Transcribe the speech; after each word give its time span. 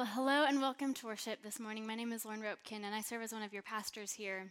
Well, 0.00 0.08
hello 0.14 0.46
and 0.48 0.62
welcome 0.62 0.94
to 0.94 1.06
worship 1.08 1.42
this 1.42 1.60
morning. 1.60 1.86
My 1.86 1.94
name 1.94 2.10
is 2.10 2.24
Lauren 2.24 2.40
Roepken, 2.40 2.84
and 2.84 2.94
I 2.94 3.02
serve 3.02 3.20
as 3.20 3.34
one 3.34 3.42
of 3.42 3.52
your 3.52 3.62
pastors 3.62 4.12
here 4.12 4.50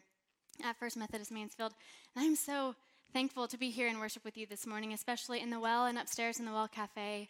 at 0.64 0.78
First 0.78 0.96
Methodist 0.96 1.32
Mansfield. 1.32 1.74
And 2.16 2.24
I'm 2.24 2.36
so 2.36 2.76
thankful 3.14 3.48
to 3.48 3.58
be 3.58 3.72
here 3.72 3.88
and 3.88 4.00
worship 4.00 4.24
with 4.24 4.38
you 4.38 4.46
this 4.46 4.68
morning, 4.68 4.94
especially 4.94 5.42
in 5.42 5.50
the 5.50 5.60
Well 5.60 5.88
and 5.88 5.98
upstairs 5.98 6.38
in 6.38 6.46
the 6.46 6.52
Well 6.52 6.68
Cafe. 6.68 7.28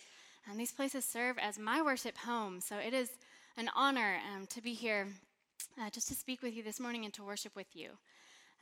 And 0.52 0.60
these 0.60 0.74
places 0.74 1.06
serve 1.06 1.38
as 1.38 1.58
my 1.58 1.82
worship 1.82 2.18
home, 2.18 2.60
so 2.60 2.76
it 2.76 2.94
is 2.94 3.10
an 3.56 3.70
honor 3.74 4.18
um, 4.36 4.48
to 4.48 4.62
be 4.62 4.74
here 4.74 5.08
uh, 5.82 5.90
just 5.90 6.10
to 6.10 6.14
speak 6.14 6.42
with 6.42 6.54
you 6.54 6.62
this 6.62 6.82
morning 6.82 7.06
and 7.06 7.14
to 7.14 7.24
worship 7.24 7.56
with 7.56 7.74
you. 7.74 7.92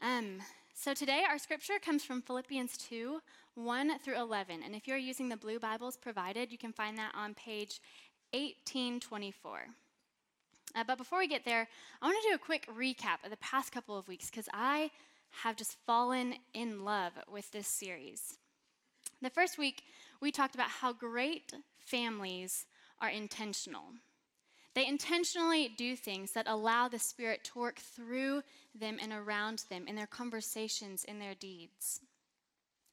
Um, 0.03 0.37
so 0.75 0.93
today, 0.93 1.23
our 1.27 1.39
scripture 1.39 1.79
comes 1.83 2.03
from 2.03 2.21
Philippians 2.21 2.77
2 2.77 3.19
1 3.55 3.97
through 3.97 4.21
11. 4.21 4.61
And 4.63 4.75
if 4.75 4.87
you're 4.87 4.97
using 4.97 5.29
the 5.29 5.35
blue 5.35 5.57
Bibles 5.57 5.97
provided, 5.97 6.51
you 6.51 6.59
can 6.59 6.71
find 6.71 6.95
that 6.99 7.13
on 7.15 7.33
page 7.33 7.81
1824. 8.31 9.67
Uh, 10.75 10.83
but 10.85 10.97
before 10.97 11.19
we 11.19 11.27
get 11.27 11.45
there, 11.45 11.67
I 12.01 12.05
want 12.05 12.17
to 12.21 12.29
do 12.29 12.35
a 12.35 12.37
quick 12.37 12.67
recap 12.67 13.23
of 13.23 13.31
the 13.31 13.37
past 13.37 13.71
couple 13.71 13.97
of 13.97 14.07
weeks 14.07 14.29
because 14.29 14.49
I 14.53 14.91
have 15.43 15.55
just 15.55 15.77
fallen 15.85 16.35
in 16.53 16.83
love 16.83 17.13
with 17.31 17.51
this 17.51 17.67
series. 17.67 18.37
The 19.21 19.29
first 19.29 19.57
week, 19.57 19.83
we 20.21 20.31
talked 20.31 20.55
about 20.55 20.69
how 20.69 20.93
great 20.93 21.53
families 21.79 22.65
are 23.01 23.09
intentional. 23.09 23.85
They 24.73 24.85
intentionally 24.85 25.69
do 25.75 25.95
things 25.95 26.33
that 26.33 26.47
allow 26.47 26.87
the 26.87 26.99
Spirit 26.99 27.43
to 27.45 27.59
work 27.59 27.79
through 27.79 28.43
them 28.75 28.99
and 29.01 29.11
around 29.11 29.63
them 29.69 29.87
in 29.87 29.95
their 29.95 30.05
conversations, 30.05 31.03
in 31.03 31.17
their 31.17 31.33
deeds. 31.33 32.01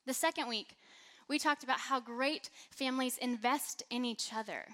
The 0.07 0.15
second 0.15 0.49
week, 0.49 0.77
we 1.29 1.39
talked 1.39 1.63
about 1.63 1.79
how 1.79 2.01
great 2.01 2.49
families 2.71 3.19
invest 3.19 3.83
in 3.91 4.05
each 4.05 4.33
other. 4.35 4.65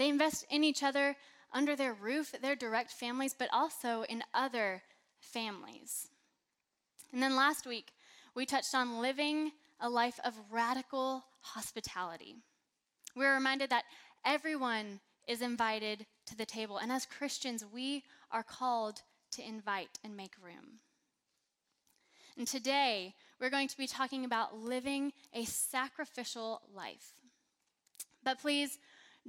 They 0.00 0.08
invest 0.08 0.46
in 0.48 0.64
each 0.64 0.82
other 0.82 1.14
under 1.52 1.76
their 1.76 1.92
roof, 1.92 2.32
their 2.40 2.56
direct 2.56 2.90
families, 2.90 3.34
but 3.38 3.50
also 3.52 4.00
in 4.08 4.24
other 4.32 4.80
families. 5.20 6.08
And 7.12 7.22
then 7.22 7.36
last 7.36 7.66
week, 7.66 7.92
we 8.34 8.46
touched 8.46 8.74
on 8.74 9.02
living 9.02 9.52
a 9.78 9.90
life 9.90 10.18
of 10.24 10.32
radical 10.50 11.26
hospitality. 11.40 12.36
We 13.14 13.26
were 13.26 13.34
reminded 13.34 13.68
that 13.68 13.84
everyone 14.24 15.00
is 15.28 15.42
invited 15.42 16.06
to 16.24 16.34
the 16.34 16.46
table, 16.46 16.78
and 16.78 16.90
as 16.90 17.04
Christians, 17.04 17.66
we 17.70 18.02
are 18.32 18.42
called 18.42 19.02
to 19.32 19.46
invite 19.46 19.98
and 20.02 20.16
make 20.16 20.32
room. 20.42 20.80
And 22.38 22.46
today, 22.48 23.16
we're 23.38 23.50
going 23.50 23.68
to 23.68 23.76
be 23.76 23.86
talking 23.86 24.24
about 24.24 24.56
living 24.56 25.12
a 25.34 25.44
sacrificial 25.44 26.62
life. 26.74 27.12
But 28.24 28.40
please 28.40 28.78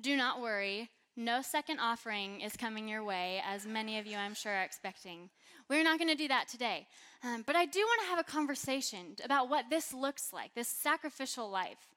do 0.02 0.16
not 0.16 0.42
worry. 0.42 0.90
No 1.16 1.42
second 1.42 1.80
offering 1.80 2.42
is 2.42 2.56
coming 2.56 2.88
your 2.88 3.04
way, 3.04 3.42
as 3.46 3.66
many 3.66 4.00
of 4.00 4.08
you, 4.08 4.18
I'm 4.18 4.34
sure, 4.34 4.54
are 4.54 4.64
expecting. 4.64 5.30
We're 5.70 5.84
not 5.84 6.00
going 6.00 6.10
to 6.10 6.16
do 6.16 6.28
that 6.30 6.48
today. 6.48 6.88
Um, 7.24 7.44
but 7.46 7.56
I 7.56 7.66
do 7.66 7.80
want 7.80 8.02
to 8.02 8.08
have 8.08 8.20
a 8.20 8.24
conversation 8.24 9.16
about 9.24 9.50
what 9.50 9.66
this 9.70 9.94
looks 9.94 10.32
like, 10.34 10.54
this 10.56 10.68
sacrificial 10.68 11.50
life. 11.50 11.96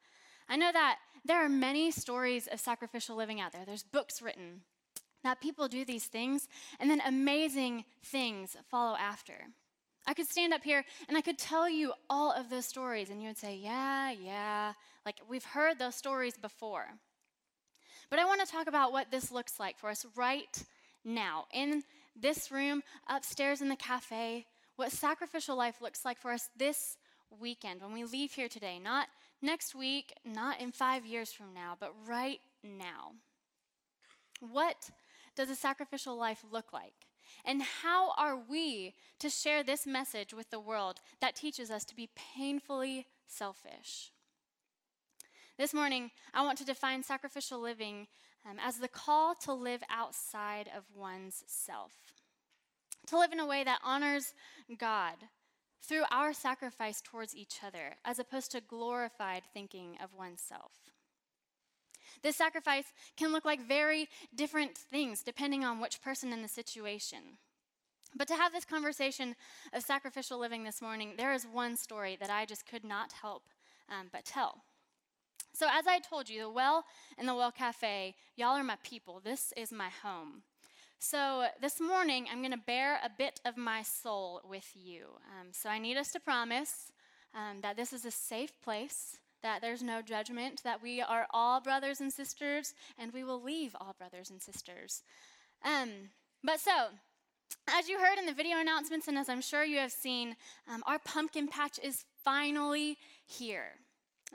I 0.49 0.57
know 0.57 0.71
that 0.73 0.99
there 1.25 1.45
are 1.45 1.49
many 1.49 1.91
stories 1.91 2.49
of 2.49 2.61
sacrificial 2.61 3.17
living 3.17 3.41
out 3.41 3.53
there. 3.53 3.65
There's 3.65 3.83
books 3.83 4.21
written 4.21 4.63
that 5.23 5.41
people 5.41 5.69
do 5.69 5.85
these 5.85 6.05
things, 6.05 6.49
and 6.79 6.91
then 6.91 7.01
amazing 7.07 7.85
things 8.05 8.57
follow 8.71 8.97
after. 8.97 9.35
I 10.07 10.13
could 10.13 10.29
stand 10.29 10.53
up 10.53 10.63
here 10.63 10.85
and 11.09 11.17
I 11.17 11.23
could 11.23 11.39
tell 11.39 11.67
you 11.67 11.95
all 12.11 12.31
of 12.33 12.51
those 12.51 12.67
stories, 12.67 13.09
and 13.09 13.23
you 13.23 13.29
would 13.29 13.39
say, 13.39 13.57
Yeah, 13.57 14.11
yeah, 14.11 14.75
like 15.07 15.17
we've 15.29 15.45
heard 15.45 15.79
those 15.79 15.95
stories 15.95 16.37
before. 16.37 16.87
But 18.11 18.19
I 18.19 18.25
want 18.25 18.41
to 18.45 18.51
talk 18.51 18.67
about 18.67 18.93
what 18.93 19.11
this 19.11 19.31
looks 19.31 19.59
like 19.59 19.79
for 19.79 19.91
us 19.91 20.07
right 20.17 20.63
now 21.05 21.47
in 21.53 21.83
this 22.21 22.51
room, 22.51 22.83
upstairs 23.09 23.61
in 23.61 23.69
the 23.69 23.77
cafe, 23.77 24.47
what 24.77 24.93
sacrificial 24.93 25.57
life 25.57 25.81
looks 25.81 26.05
like 26.05 26.19
for 26.19 26.33
us 26.33 26.49
this 26.57 26.97
weekend 27.41 27.81
when 27.81 27.93
we 27.93 28.05
leave 28.05 28.33
here 28.33 28.49
today. 28.49 28.79
Not 28.79 29.09
next 29.43 29.75
week, 29.75 30.13
not 30.25 30.61
in 30.61 30.73
five 30.73 31.05
years 31.05 31.33
from 31.33 31.53
now, 31.55 31.77
but 31.79 31.93
right 32.07 32.41
now. 32.63 33.13
What 34.41 34.91
does 35.37 35.51
a 35.51 35.57
sacrificial 35.57 36.17
life 36.17 36.45
look 36.51 36.73
like? 36.73 36.95
And 37.45 37.63
how 37.63 38.13
are 38.17 38.37
we 38.37 38.95
to 39.19 39.29
share 39.29 39.63
this 39.63 39.87
message 39.87 40.33
with 40.33 40.51
the 40.51 40.61
world 40.61 41.01
that 41.21 41.37
teaches 41.37 41.71
us 41.71 41.85
to 41.87 41.97
be 41.97 42.09
painfully 42.37 43.07
selfish? 43.27 44.13
This 45.57 45.73
morning, 45.73 46.11
I 46.33 46.43
want 46.43 46.59
to 46.59 46.65
define 46.65 47.05
sacrificial 47.05 47.61
living 47.61 48.09
um, 48.45 48.57
as 48.61 48.79
the 48.79 48.89
call 48.89 49.37
to 49.37 49.53
live 49.53 49.85
outside 49.89 50.69
of 50.77 50.83
one's 50.93 51.45
self, 51.47 51.93
to 53.07 53.17
live 53.17 53.31
in 53.31 53.39
a 53.39 53.47
way 53.47 53.63
that 53.63 53.79
honors 53.85 54.35
God 54.77 55.15
through 55.81 56.03
our 56.11 56.33
sacrifice 56.33 57.01
towards 57.01 57.37
each 57.37 57.61
other, 57.65 57.95
as 58.05 58.19
opposed 58.19 58.51
to 58.51 58.61
glorified 58.61 59.43
thinking 59.53 59.97
of 60.03 60.13
oneself. 60.13 60.73
This 62.25 62.35
sacrifice 62.35 62.93
can 63.17 63.31
look 63.31 63.45
like 63.45 63.61
very 63.61 64.09
different 64.35 64.77
things 64.77 65.23
depending 65.23 65.65
on 65.65 65.79
which 65.79 66.03
person 66.03 66.33
in 66.33 66.43
the 66.43 66.49
situation. 66.49 67.39
But 68.17 68.27
to 68.27 68.35
have 68.35 68.53
this 68.53 68.65
conversation 68.65 69.37
of 69.73 69.85
sacrificial 69.85 70.41
living 70.41 70.65
this 70.65 70.83
morning, 70.83 71.15
there 71.17 71.33
is 71.33 71.47
one 71.47 71.77
story 71.77 72.17
that 72.19 72.31
I 72.31 72.45
just 72.45 72.67
could 72.67 72.85
not 72.85 73.13
help 73.23 73.45
um, 73.89 74.09
but 74.13 74.25
tell. 74.25 74.65
So, 75.55 75.69
as 75.71 75.87
I 75.87 76.01
told 76.01 76.29
you, 76.29 76.41
the 76.41 76.51
Well 76.51 76.85
and 77.17 77.29
the 77.29 77.35
Well 77.35 77.53
Cafe, 77.53 78.17
y'all 78.35 78.57
are 78.57 78.65
my 78.65 78.77
people. 78.83 79.21
This 79.23 79.53
is 79.57 79.71
my 79.71 79.89
home. 79.89 80.43
So, 80.99 81.47
this 81.61 81.81
morning, 81.81 82.27
I'm 82.29 82.41
going 82.41 82.51
to 82.51 82.57
bear 82.57 82.99
a 83.05 83.11
bit 83.17 83.41
of 83.45 83.57
my 83.57 83.83
soul 83.83 84.41
with 84.49 84.69
you. 84.75 85.05
Um, 85.31 85.51
so, 85.53 85.69
I 85.69 85.79
need 85.79 85.97
us 85.97 86.11
to 86.11 86.19
promise 86.19 86.91
um, 87.37 87.61
that 87.61 87.77
this 87.77 87.93
is 87.93 88.05
a 88.05 88.11
safe 88.11 88.61
place, 88.63 89.17
that 89.45 89.61
there's 89.61 89.81
no 89.81 90.03
judgment, 90.03 90.63
that 90.65 90.83
we 90.83 91.01
are 91.01 91.29
all 91.31 91.61
brothers 91.61 92.01
and 92.01 92.13
sisters, 92.13 92.75
and 92.99 93.13
we 93.13 93.23
will 93.23 93.41
leave 93.41 93.77
all 93.81 93.95
brothers 93.97 94.31
and 94.31 94.43
sisters. 94.43 95.05
Um, 95.65 95.91
but 96.43 96.59
so, 96.59 96.89
as 97.69 97.89
you 97.89 98.01
heard 98.01 98.19
in 98.19 98.27
the 98.27 98.35
video 98.35 98.59
announcements, 98.59 99.07
and 99.07 99.17
as 99.17 99.29
I'm 99.29 99.41
sure 99.41 99.63
you 99.63 99.79
have 99.79 99.93
seen, 99.93 100.35
um, 100.69 100.83
our 100.85 100.99
pumpkin 100.99 101.47
patch 101.47 101.79
is 101.81 102.07
finally 102.25 102.99
here. 103.25 103.75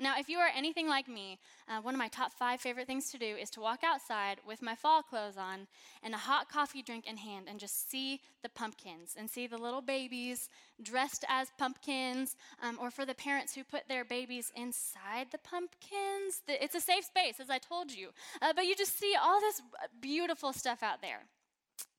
Now, 0.01 0.17
if 0.17 0.29
you 0.29 0.37
are 0.37 0.49
anything 0.55 0.87
like 0.87 1.09
me, 1.09 1.39
uh, 1.67 1.81
one 1.81 1.93
of 1.93 1.99
my 1.99 2.07
top 2.07 2.31
five 2.31 2.61
favorite 2.61 2.87
things 2.87 3.11
to 3.11 3.17
do 3.17 3.35
is 3.35 3.49
to 3.51 3.59
walk 3.59 3.81
outside 3.83 4.37
with 4.47 4.61
my 4.61 4.73
fall 4.73 5.03
clothes 5.03 5.35
on 5.37 5.67
and 6.01 6.13
a 6.13 6.17
hot 6.17 6.49
coffee 6.49 6.81
drink 6.81 7.05
in 7.05 7.17
hand 7.17 7.47
and 7.49 7.59
just 7.59 7.91
see 7.91 8.21
the 8.41 8.47
pumpkins 8.47 9.15
and 9.17 9.29
see 9.29 9.45
the 9.45 9.57
little 9.57 9.81
babies 9.81 10.47
dressed 10.81 11.25
as 11.27 11.49
pumpkins, 11.57 12.37
um, 12.63 12.77
or 12.81 12.91
for 12.91 13.05
the 13.05 13.13
parents 13.13 13.53
who 13.53 13.63
put 13.65 13.89
their 13.89 14.05
babies 14.05 14.53
inside 14.55 15.27
the 15.33 15.37
pumpkins. 15.39 16.41
It's 16.47 16.75
a 16.75 16.81
safe 16.81 17.03
space, 17.03 17.41
as 17.41 17.49
I 17.49 17.57
told 17.57 17.91
you. 17.91 18.09
Uh, 18.41 18.53
but 18.55 18.65
you 18.65 18.75
just 18.75 18.97
see 18.97 19.15
all 19.21 19.41
this 19.41 19.61
beautiful 19.99 20.53
stuff 20.53 20.81
out 20.81 21.01
there. 21.01 21.23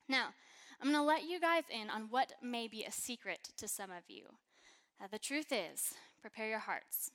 Now, 0.08 0.28
I'm 0.80 0.90
going 0.90 1.02
to 1.02 1.06
let 1.06 1.28
you 1.28 1.38
guys 1.38 1.64
in 1.70 1.90
on 1.90 2.06
what 2.08 2.32
may 2.42 2.66
be 2.66 2.82
a 2.84 2.92
secret 2.92 3.50
to 3.58 3.68
some 3.68 3.90
of 3.90 4.04
you. 4.08 4.24
Uh, 5.02 5.06
the 5.12 5.18
truth 5.18 5.52
is, 5.52 5.92
prepare 6.22 6.48
your 6.48 6.60
hearts 6.60 7.10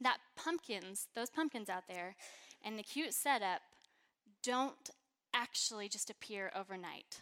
that 0.00 0.18
pumpkins, 0.36 1.08
those 1.14 1.30
pumpkins 1.30 1.68
out 1.68 1.84
there, 1.88 2.16
and 2.64 2.78
the 2.78 2.82
cute 2.82 3.14
setup 3.14 3.60
don't 4.42 4.90
actually 5.32 5.88
just 5.88 6.10
appear 6.10 6.50
overnight. 6.54 7.20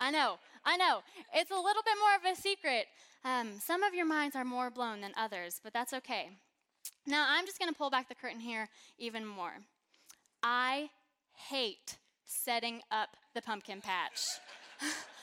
I 0.00 0.10
know, 0.10 0.38
I 0.64 0.76
know. 0.76 1.00
It's 1.34 1.50
a 1.50 1.54
little 1.54 1.82
bit 1.84 1.94
more 1.98 2.30
of 2.30 2.36
a 2.36 2.40
secret. 2.40 2.86
Um, 3.24 3.52
some 3.60 3.82
of 3.82 3.94
your 3.94 4.06
minds 4.06 4.36
are 4.36 4.44
more 4.44 4.70
blown 4.70 5.00
than 5.00 5.12
others, 5.16 5.60
but 5.62 5.72
that's 5.72 5.92
okay. 5.94 6.30
Now, 7.06 7.26
I'm 7.28 7.46
just 7.46 7.58
going 7.58 7.70
to 7.70 7.76
pull 7.76 7.90
back 7.90 8.08
the 8.08 8.14
curtain 8.14 8.40
here 8.40 8.68
even 8.98 9.24
more. 9.24 9.52
I 10.42 10.90
hate 11.34 11.96
setting 12.26 12.80
up 12.90 13.10
the 13.34 13.42
pumpkin 13.42 13.80
patch. 13.80 14.20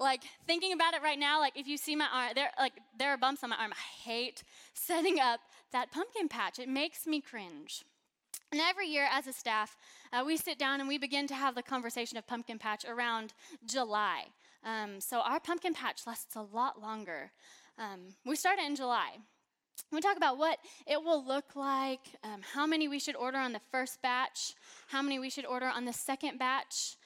like 0.00 0.22
thinking 0.46 0.72
about 0.72 0.94
it 0.94 1.02
right 1.02 1.18
now, 1.18 1.38
like 1.38 1.56
if 1.56 1.68
you 1.68 1.76
see 1.76 1.94
my 1.94 2.06
arm, 2.12 2.32
there 2.34 2.50
like 2.58 2.72
there 2.98 3.10
are 3.10 3.18
bumps 3.18 3.44
on 3.44 3.50
my 3.50 3.56
arm. 3.56 3.72
I 3.72 4.08
hate 4.08 4.42
setting 4.74 5.20
up 5.20 5.40
that 5.72 5.92
pumpkin 5.92 6.28
patch. 6.28 6.58
It 6.58 6.68
makes 6.68 7.06
me 7.06 7.20
cringe. 7.20 7.84
And 8.50 8.60
every 8.60 8.88
year, 8.88 9.06
as 9.08 9.28
a 9.28 9.32
staff, 9.32 9.76
uh, 10.12 10.24
we 10.26 10.36
sit 10.36 10.58
down 10.58 10.80
and 10.80 10.88
we 10.88 10.98
begin 10.98 11.28
to 11.28 11.34
have 11.34 11.54
the 11.54 11.62
conversation 11.62 12.18
of 12.18 12.26
pumpkin 12.26 12.58
patch 12.58 12.84
around 12.84 13.32
July. 13.64 14.24
Um, 14.64 15.00
so 15.00 15.20
our 15.20 15.38
pumpkin 15.38 15.72
patch 15.72 16.04
lasts 16.04 16.34
a 16.34 16.42
lot 16.42 16.82
longer. 16.82 17.30
Um, 17.78 18.14
we 18.26 18.34
start 18.34 18.58
it 18.58 18.66
in 18.66 18.74
July. 18.74 19.18
We 19.92 20.00
talk 20.00 20.16
about 20.16 20.36
what 20.36 20.58
it 20.86 21.02
will 21.02 21.24
look 21.24 21.56
like, 21.56 22.00
um, 22.24 22.40
how 22.54 22.66
many 22.66 22.88
we 22.88 22.98
should 22.98 23.16
order 23.16 23.38
on 23.38 23.52
the 23.52 23.60
first 23.70 24.02
batch, 24.02 24.54
how 24.88 25.00
many 25.00 25.18
we 25.18 25.30
should 25.30 25.46
order 25.46 25.66
on 25.66 25.84
the 25.84 25.92
second 25.92 26.38
batch, 26.38 26.96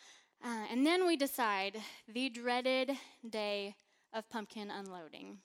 uh, 0.44 0.66
and 0.70 0.86
then 0.86 1.06
we 1.06 1.16
decide 1.16 1.78
the 2.06 2.28
dreaded 2.28 2.92
day 3.28 3.74
of 4.12 4.28
pumpkin 4.28 4.70
unloading. 4.70 5.38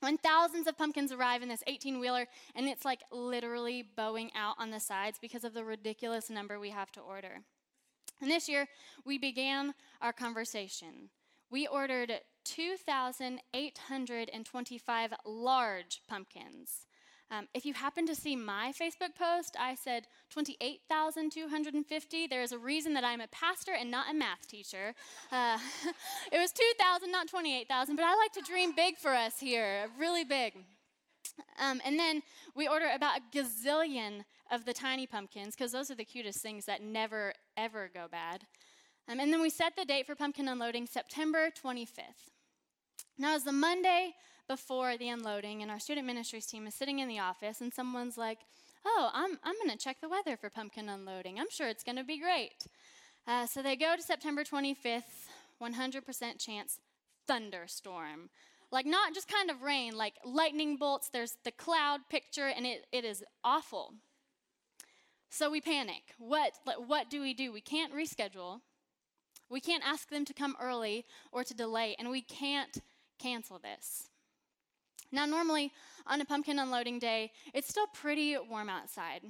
When 0.00 0.16
thousands 0.18 0.66
of 0.68 0.76
pumpkins 0.78 1.10
arrive 1.10 1.42
in 1.42 1.48
this 1.48 1.64
18 1.66 1.98
wheeler, 1.98 2.28
and 2.54 2.68
it's 2.68 2.84
like 2.84 3.00
literally 3.10 3.82
bowing 3.82 4.30
out 4.36 4.54
on 4.58 4.70
the 4.70 4.78
sides 4.78 5.18
because 5.20 5.42
of 5.42 5.52
the 5.52 5.64
ridiculous 5.64 6.30
number 6.30 6.60
we 6.60 6.70
have 6.70 6.92
to 6.92 7.00
order. 7.00 7.40
And 8.20 8.30
this 8.30 8.48
year, 8.48 8.68
we 9.04 9.18
began 9.18 9.74
our 10.00 10.12
conversation. 10.12 11.10
We 11.50 11.66
ordered 11.66 12.20
2,825 12.44 15.12
large 15.24 16.02
pumpkins. 16.08 16.86
Um, 17.30 17.48
if 17.54 17.66
you 17.66 17.74
happen 17.74 18.06
to 18.06 18.14
see 18.14 18.36
my 18.36 18.72
Facebook 18.80 19.16
post, 19.18 19.56
I 19.58 19.74
said 19.74 20.06
28,250. 20.30 22.26
There 22.28 22.42
is 22.42 22.52
a 22.52 22.58
reason 22.58 22.94
that 22.94 23.02
I'm 23.02 23.20
a 23.20 23.26
pastor 23.28 23.72
and 23.72 23.90
not 23.90 24.10
a 24.10 24.14
math 24.14 24.46
teacher. 24.48 24.94
Uh, 25.32 25.58
it 26.32 26.38
was 26.38 26.52
2,000, 26.52 27.10
not 27.10 27.28
28,000, 27.28 27.96
but 27.96 28.04
I 28.04 28.14
like 28.14 28.32
to 28.32 28.42
dream 28.42 28.72
big 28.76 28.96
for 28.96 29.12
us 29.12 29.40
here, 29.40 29.88
really 29.98 30.22
big. 30.22 30.54
Um, 31.60 31.80
and 31.84 31.98
then 31.98 32.22
we 32.54 32.68
order 32.68 32.86
about 32.94 33.18
a 33.18 33.36
gazillion 33.36 34.24
of 34.52 34.64
the 34.64 34.72
tiny 34.72 35.06
pumpkins 35.06 35.56
because 35.56 35.72
those 35.72 35.90
are 35.90 35.96
the 35.96 36.04
cutest 36.04 36.38
things 36.38 36.64
that 36.66 36.80
never, 36.80 37.32
ever 37.56 37.90
go 37.92 38.06
bad. 38.10 38.44
Um, 39.08 39.18
and 39.18 39.32
then 39.32 39.42
we 39.42 39.50
set 39.50 39.74
the 39.76 39.84
date 39.84 40.06
for 40.06 40.14
pumpkin 40.14 40.46
unloading 40.46 40.86
September 40.86 41.50
25th. 41.50 42.30
Now, 43.18 43.34
as 43.34 43.44
the 43.44 43.52
Monday 43.52 44.14
before 44.48 44.96
the 44.96 45.08
unloading, 45.08 45.62
and 45.62 45.70
our 45.70 45.78
student 45.78 46.06
ministries 46.06 46.46
team 46.46 46.66
is 46.66 46.74
sitting 46.74 46.98
in 46.98 47.08
the 47.08 47.18
office, 47.18 47.60
and 47.60 47.72
someone's 47.72 48.16
like, 48.16 48.38
Oh, 48.88 49.10
I'm, 49.12 49.32
I'm 49.42 49.56
going 49.56 49.76
to 49.76 49.76
check 49.76 50.00
the 50.00 50.08
weather 50.08 50.36
for 50.36 50.48
pumpkin 50.48 50.88
unloading. 50.88 51.40
I'm 51.40 51.50
sure 51.50 51.68
it's 51.68 51.82
going 51.82 51.96
to 51.96 52.04
be 52.04 52.20
great. 52.20 52.52
Uh, 53.26 53.44
so 53.44 53.60
they 53.60 53.74
go 53.74 53.96
to 53.96 54.02
September 54.02 54.44
25th, 54.44 55.02
100% 55.60 56.38
chance 56.38 56.78
thunderstorm. 57.26 58.30
Like, 58.70 58.86
not 58.86 59.12
just 59.12 59.26
kind 59.26 59.50
of 59.50 59.62
rain, 59.62 59.96
like 59.96 60.14
lightning 60.24 60.76
bolts. 60.76 61.08
There's 61.12 61.36
the 61.44 61.50
cloud 61.50 62.00
picture, 62.08 62.46
and 62.46 62.64
it, 62.64 62.86
it 62.92 63.04
is 63.04 63.24
awful. 63.42 63.94
So 65.30 65.50
we 65.50 65.60
panic. 65.60 66.14
What, 66.18 66.52
what 66.86 67.10
do 67.10 67.20
we 67.20 67.34
do? 67.34 67.52
We 67.52 67.60
can't 67.60 67.92
reschedule. 67.92 68.60
We 69.50 69.60
can't 69.60 69.86
ask 69.86 70.10
them 70.10 70.24
to 70.24 70.32
come 70.32 70.56
early 70.60 71.04
or 71.32 71.42
to 71.42 71.54
delay, 71.54 71.96
and 71.98 72.08
we 72.08 72.22
can't 72.22 72.78
cancel 73.18 73.58
this. 73.58 74.08
Now, 75.12 75.26
normally 75.26 75.72
on 76.06 76.20
a 76.20 76.24
pumpkin 76.24 76.58
unloading 76.58 76.98
day, 76.98 77.32
it's 77.54 77.68
still 77.68 77.86
pretty 77.86 78.36
warm 78.38 78.68
outside. 78.68 79.22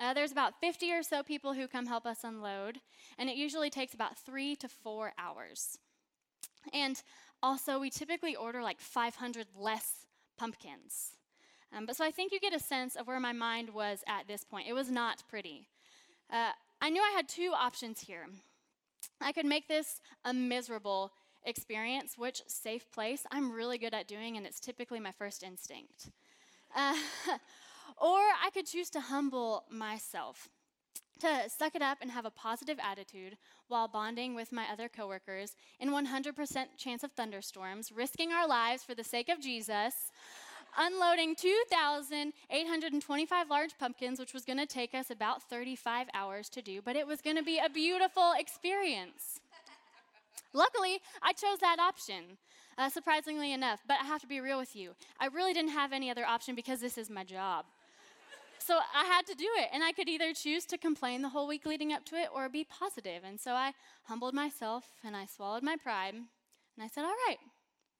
Uh, 0.00 0.14
there's 0.14 0.32
about 0.32 0.60
50 0.60 0.92
or 0.92 1.02
so 1.02 1.22
people 1.22 1.52
who 1.52 1.68
come 1.68 1.86
help 1.86 2.06
us 2.06 2.24
unload, 2.24 2.78
and 3.18 3.28
it 3.28 3.36
usually 3.36 3.70
takes 3.70 3.92
about 3.94 4.16
three 4.16 4.56
to 4.56 4.68
four 4.68 5.12
hours. 5.18 5.78
And 6.72 7.00
also, 7.42 7.78
we 7.78 7.90
typically 7.90 8.36
order 8.36 8.62
like 8.62 8.80
500 8.80 9.46
less 9.56 10.06
pumpkins. 10.38 11.14
Um, 11.76 11.86
but 11.86 11.96
so 11.96 12.04
I 12.04 12.10
think 12.10 12.32
you 12.32 12.40
get 12.40 12.54
a 12.54 12.60
sense 12.60 12.96
of 12.96 13.06
where 13.06 13.20
my 13.20 13.32
mind 13.32 13.70
was 13.70 14.02
at 14.06 14.26
this 14.26 14.44
point. 14.44 14.68
It 14.68 14.72
was 14.72 14.90
not 14.90 15.22
pretty. 15.28 15.68
Uh, 16.32 16.50
I 16.80 16.90
knew 16.90 17.02
I 17.02 17.12
had 17.14 17.28
two 17.28 17.52
options 17.54 18.00
here. 18.00 18.26
I 19.20 19.32
could 19.32 19.46
make 19.46 19.68
this 19.68 20.00
a 20.24 20.32
miserable 20.32 21.12
experience, 21.44 22.14
which 22.16 22.42
safe 22.46 22.90
place 22.90 23.26
I'm 23.30 23.52
really 23.52 23.78
good 23.78 23.94
at 23.94 24.08
doing, 24.08 24.36
and 24.36 24.46
it's 24.46 24.60
typically 24.60 25.00
my 25.00 25.12
first 25.12 25.42
instinct. 25.42 26.10
Uh, 26.74 26.94
or 27.96 28.18
I 28.18 28.50
could 28.52 28.66
choose 28.66 28.90
to 28.90 29.00
humble 29.00 29.64
myself, 29.70 30.48
to 31.20 31.48
suck 31.48 31.74
it 31.74 31.82
up 31.82 31.98
and 32.00 32.10
have 32.10 32.24
a 32.24 32.30
positive 32.30 32.78
attitude 32.82 33.36
while 33.68 33.88
bonding 33.88 34.34
with 34.34 34.52
my 34.52 34.64
other 34.72 34.88
coworkers 34.88 35.54
in 35.78 35.90
100% 35.90 36.66
chance 36.76 37.04
of 37.04 37.12
thunderstorms, 37.12 37.92
risking 37.92 38.32
our 38.32 38.48
lives 38.48 38.82
for 38.82 38.94
the 38.94 39.04
sake 39.04 39.28
of 39.28 39.40
Jesus, 39.40 40.10
unloading 40.78 41.34
2,825 41.34 43.50
large 43.50 43.76
pumpkins, 43.78 44.20
which 44.20 44.34
was 44.34 44.44
going 44.44 44.58
to 44.58 44.66
take 44.66 44.94
us 44.94 45.10
about 45.10 45.42
35 45.42 46.06
hours 46.14 46.48
to 46.50 46.62
do, 46.62 46.80
but 46.82 46.94
it 46.96 47.06
was 47.06 47.20
going 47.20 47.36
to 47.36 47.42
be 47.42 47.58
a 47.58 47.68
beautiful 47.68 48.32
experience. 48.38 49.40
Luckily, 50.52 51.00
I 51.22 51.32
chose 51.32 51.58
that 51.60 51.78
option, 51.78 52.38
uh, 52.76 52.88
surprisingly 52.88 53.52
enough. 53.52 53.80
But 53.86 53.98
I 54.02 54.04
have 54.04 54.20
to 54.22 54.26
be 54.26 54.40
real 54.40 54.58
with 54.58 54.74
you. 54.74 54.94
I 55.18 55.26
really 55.26 55.52
didn't 55.52 55.70
have 55.70 55.92
any 55.92 56.10
other 56.10 56.24
option 56.24 56.54
because 56.54 56.80
this 56.80 56.98
is 56.98 57.08
my 57.10 57.24
job. 57.24 57.66
So 58.58 58.78
I 58.94 59.04
had 59.04 59.26
to 59.26 59.34
do 59.34 59.48
it. 59.58 59.68
And 59.72 59.82
I 59.82 59.92
could 59.92 60.08
either 60.08 60.32
choose 60.32 60.64
to 60.66 60.78
complain 60.78 61.22
the 61.22 61.28
whole 61.30 61.48
week 61.48 61.66
leading 61.66 61.92
up 61.92 62.04
to 62.06 62.16
it 62.16 62.28
or 62.34 62.48
be 62.48 62.64
positive. 62.64 63.22
And 63.24 63.40
so 63.40 63.52
I 63.52 63.72
humbled 64.04 64.34
myself 64.34 64.84
and 65.04 65.16
I 65.16 65.26
swallowed 65.26 65.62
my 65.62 65.76
pride. 65.76 66.14
And 66.14 66.84
I 66.84 66.88
said, 66.88 67.04
all 67.04 67.14
right, 67.28 67.38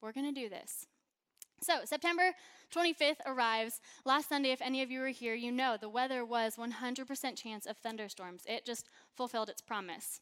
we're 0.01 0.13
going 0.13 0.33
to 0.33 0.41
do 0.41 0.49
this. 0.49 0.87
So, 1.63 1.81
September 1.85 2.33
25th 2.75 3.19
arrives. 3.27 3.81
Last 4.07 4.31
Sunday, 4.31 4.51
if 4.51 4.63
any 4.63 4.81
of 4.81 4.91
you 4.91 5.01
were 5.01 5.09
here, 5.09 5.35
you 5.35 5.53
know 5.53 5.77
the 5.79 5.91
weather 5.91 6.25
was 6.25 6.57
100% 6.57 7.37
chance 7.37 7.67
of 7.67 7.77
thunderstorms. 7.77 8.45
It 8.47 8.65
just 8.65 8.89
fulfilled 9.15 9.51
its 9.51 9.61
promise. 9.61 10.21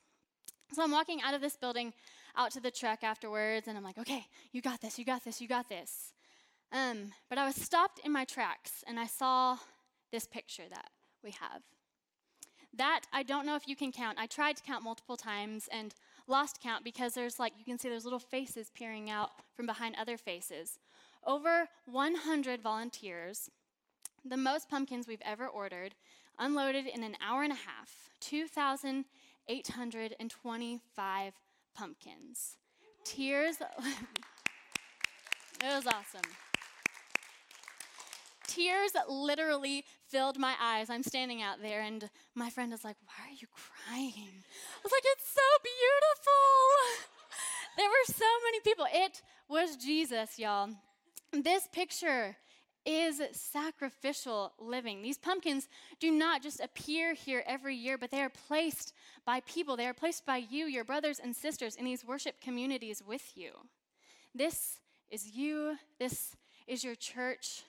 So 0.73 0.83
I'm 0.83 0.91
walking 0.91 1.21
out 1.23 1.35
of 1.35 1.41
this 1.41 1.57
building 1.57 1.93
out 2.37 2.51
to 2.53 2.61
the 2.61 2.71
truck 2.71 3.03
afterwards, 3.03 3.69
and 3.69 3.77
I'm 3.77 3.85
like, 3.85 3.99
okay, 3.99 4.27
you 4.53 4.63
got 4.63 4.81
this, 4.81 4.99
you 4.99 5.05
got 5.05 5.25
this, 5.25 5.41
you 5.41 5.49
got 5.49 5.69
this. 5.69 6.13
Um, 6.73 7.13
but 7.29 7.39
I 7.39 7.47
was 7.47 7.57
stopped 7.57 8.01
in 8.05 8.13
my 8.13 8.25
tracks, 8.25 8.85
and 8.87 8.99
I 8.99 9.07
saw 9.07 9.57
this 10.13 10.27
picture 10.27 10.65
that 10.71 10.91
we 11.23 11.31
have. 11.33 11.63
That 12.77 13.03
I 13.13 13.23
don't 13.23 13.47
know 13.47 13.57
if 13.57 13.67
you 13.67 13.77
can 13.77 13.93
count. 13.93 14.19
I 14.21 14.27
tried 14.27 14.57
to 14.57 14.63
count 14.63 14.85
multiple 14.85 15.17
times 15.17 15.69
and 15.73 15.95
lost 16.27 16.61
count 16.63 16.85
because 16.85 17.15
there's 17.15 17.39
like, 17.39 17.55
you 17.59 17.65
can 17.65 17.79
see 17.79 17.89
there's 17.89 18.05
little 18.05 18.19
faces 18.19 18.71
peering 18.75 19.11
out 19.11 19.31
from 19.57 19.67
behind 19.67 19.97
other 19.97 20.17
faces. 20.17 20.79
Over 21.27 21.69
100 21.87 22.61
volunteers, 22.61 23.51
the 24.25 24.37
most 24.37 24.69
pumpkins 24.69 25.09
we've 25.09 25.23
ever 25.25 25.47
ordered, 25.47 25.95
unloaded 26.39 26.87
in 26.87 27.03
an 27.03 27.17
hour 27.27 27.43
and 27.43 27.53
a 27.53 27.57
half, 27.57 28.11
2,000 28.21 29.05
825 29.49 31.33
pumpkins. 31.79 32.57
Tears. 33.05 33.57
it 33.61 33.65
was 35.63 35.87
awesome. 35.87 36.29
Tears 38.49 38.93
literally 39.09 39.85
filled 40.09 40.39
my 40.39 40.55
eyes. 40.61 40.91
I'm 40.91 41.05
standing 41.05 41.41
out 41.41 41.63
there, 41.63 41.83
and 41.83 42.11
my 42.35 42.51
friend 42.51 42.73
is 42.73 42.83
like, 42.83 42.97
Why 43.05 43.29
are 43.29 43.37
you 43.41 43.47
crying? 43.53 44.33
I 44.33 44.81
was 44.83 44.93
like, 44.93 45.05
It's 45.05 45.29
so 45.29 45.41
beautiful. 45.63 47.13
there 47.77 47.89
were 47.89 48.13
so 48.13 48.27
many 48.45 48.61
people. 48.61 48.87
It 48.93 49.23
was 49.49 49.77
Jesus, 49.77 50.39
y'all. 50.39 50.71
This 51.33 51.69
picture 51.71 52.37
is 52.89 53.21
sacrificial 53.33 54.55
living. 54.59 55.03
These 55.03 55.19
pumpkins 55.19 55.69
do 56.01 56.11
not 56.11 56.43
just 56.43 56.59
appear 56.59 57.13
here 57.13 57.45
every 57.47 57.77
year, 57.77 57.99
but 57.99 58.11
they 58.11 58.23
are 58.23 58.31
placed 58.31 58.95
by 59.27 59.41
people. 59.41 59.77
They 59.77 59.87
are 59.87 59.93
placed 59.93 60.25
by 60.25 60.39
you, 60.39 60.65
your 60.65 60.85
brothers 60.85 61.21
and 61.23 61.37
sisters, 61.37 61.77
in 61.77 61.85
these 61.85 62.03
worship 62.03 62.41
communities 62.41 63.03
with 63.07 63.37
you. 63.37 63.51
This 64.35 64.81
is 65.11 65.37
you. 65.37 65.77
This 65.99 66.35
is 66.67 66.83
your 66.83 66.95
church 66.95 67.65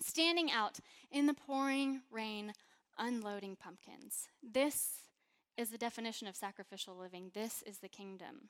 standing 0.00 0.50
out 0.50 0.78
in 1.10 1.26
the 1.26 1.34
pouring 1.34 2.00
rain, 2.10 2.54
unloading 2.98 3.54
pumpkins. 3.54 4.28
This 4.42 5.00
is 5.58 5.68
the 5.68 5.78
definition 5.78 6.26
of 6.26 6.36
sacrificial 6.36 6.96
living. 6.96 7.32
This 7.34 7.62
is 7.66 7.78
the 7.78 7.88
kingdom. 7.88 8.48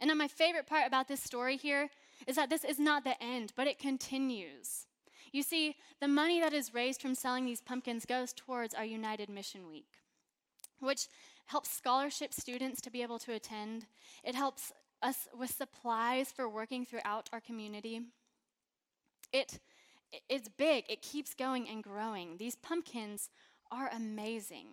And 0.00 0.10
then 0.10 0.18
my 0.18 0.28
favorite 0.28 0.66
part 0.66 0.86
about 0.86 1.08
this 1.08 1.22
story 1.22 1.56
here 1.56 1.88
is 2.26 2.36
that 2.36 2.50
this 2.50 2.64
is 2.64 2.78
not 2.78 3.04
the 3.04 3.22
end, 3.22 3.52
but 3.56 3.66
it 3.66 3.78
continues. 3.78 4.86
You 5.32 5.42
see, 5.42 5.76
the 6.00 6.08
money 6.08 6.40
that 6.40 6.52
is 6.52 6.74
raised 6.74 7.02
from 7.02 7.14
selling 7.14 7.44
these 7.44 7.60
pumpkins 7.60 8.04
goes 8.04 8.32
towards 8.32 8.74
our 8.74 8.84
United 8.84 9.28
Mission 9.28 9.68
Week, 9.68 9.88
which 10.80 11.08
helps 11.46 11.70
scholarship 11.70 12.32
students 12.32 12.80
to 12.82 12.90
be 12.90 13.02
able 13.02 13.18
to 13.20 13.32
attend. 13.32 13.86
It 14.22 14.34
helps 14.34 14.72
us 15.02 15.28
with 15.36 15.50
supplies 15.50 16.32
for 16.32 16.48
working 16.48 16.84
throughout 16.84 17.28
our 17.32 17.40
community. 17.40 18.00
It, 19.32 19.58
it's 20.28 20.48
big, 20.48 20.84
it 20.88 21.02
keeps 21.02 21.34
going 21.34 21.68
and 21.68 21.82
growing. 21.82 22.36
These 22.38 22.56
pumpkins 22.56 23.28
are 23.70 23.90
amazing. 23.92 24.68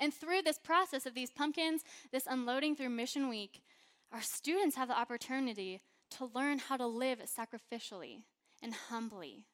And 0.00 0.14
through 0.14 0.42
this 0.42 0.58
process 0.58 1.06
of 1.06 1.14
these 1.14 1.30
pumpkins, 1.30 1.82
this 2.12 2.26
unloading 2.28 2.76
through 2.76 2.90
Mission 2.90 3.28
Week, 3.28 3.62
our 4.12 4.22
students 4.22 4.76
have 4.76 4.88
the 4.88 4.98
opportunity 4.98 5.80
to 6.10 6.30
learn 6.34 6.58
how 6.58 6.76
to 6.76 6.86
live 6.86 7.20
sacrificially 7.26 8.22
and 8.62 8.74
humbly. 8.74 9.44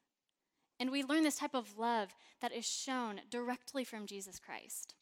And 0.79 0.91
we 0.91 1.03
learn 1.03 1.23
this 1.23 1.37
type 1.37 1.53
of 1.53 1.77
love 1.77 2.09
that 2.41 2.53
is 2.53 2.65
shown 2.65 3.21
directly 3.29 3.83
from 3.83 4.05
Jesus 4.05 4.39
Christ. 4.39 4.95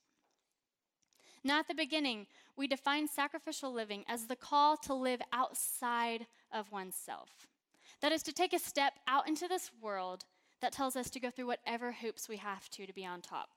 Now, 1.44 1.60
at 1.60 1.68
the 1.68 1.76
beginning, 1.76 2.28
we 2.56 2.68
define 2.68 3.08
sacrificial 3.08 3.74
living 3.74 4.06
as 4.08 4.28
the 4.28 4.36
call 4.36 4.78
to 4.78 4.94
live 4.94 5.22
outside 5.34 6.28
of 6.52 6.72
oneself. 6.72 7.30
That 8.02 8.12
is 8.12 8.24
to 8.24 8.34
take 8.34 8.54
a 8.54 8.60
step 8.60 8.94
out 9.08 9.28
into 9.28 9.48
this 9.48 9.72
world 9.82 10.26
that 10.62 10.72
tells 10.72 10.96
us 10.96 11.10
to 11.10 11.20
go 11.20 11.30
through 11.30 11.48
whatever 11.48 11.92
hoops 11.92 12.30
we 12.30 12.38
have 12.38 12.70
to 12.72 12.86
to 12.86 12.94
be 12.94 13.06
on 13.06 13.22
top. 13.22 13.50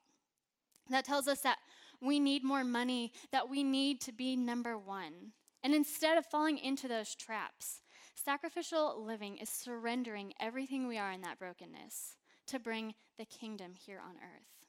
That 0.89 1.05
tells 1.05 1.27
us 1.27 1.41
that 1.41 1.57
we 2.01 2.19
need 2.19 2.43
more 2.43 2.63
money, 2.63 3.13
that 3.31 3.49
we 3.49 3.63
need 3.63 4.01
to 4.01 4.11
be 4.11 4.35
number 4.35 4.77
one. 4.77 5.31
And 5.67 5.75
instead 5.75 6.17
of 6.17 6.25
falling 6.25 6.57
into 6.57 6.87
those 6.87 7.13
traps, 7.13 7.81
Sacrificial 8.27 9.01
living 9.05 9.37
is 9.37 9.47
surrendering 9.47 10.33
everything 10.37 10.85
we 10.85 10.97
are 10.97 11.13
in 11.13 11.21
that 11.21 11.39
brokenness 11.39 12.17
to 12.47 12.59
bring 12.59 12.93
the 13.17 13.23
kingdom 13.23 13.73
here 13.73 14.01
on 14.05 14.15
earth. 14.17 14.65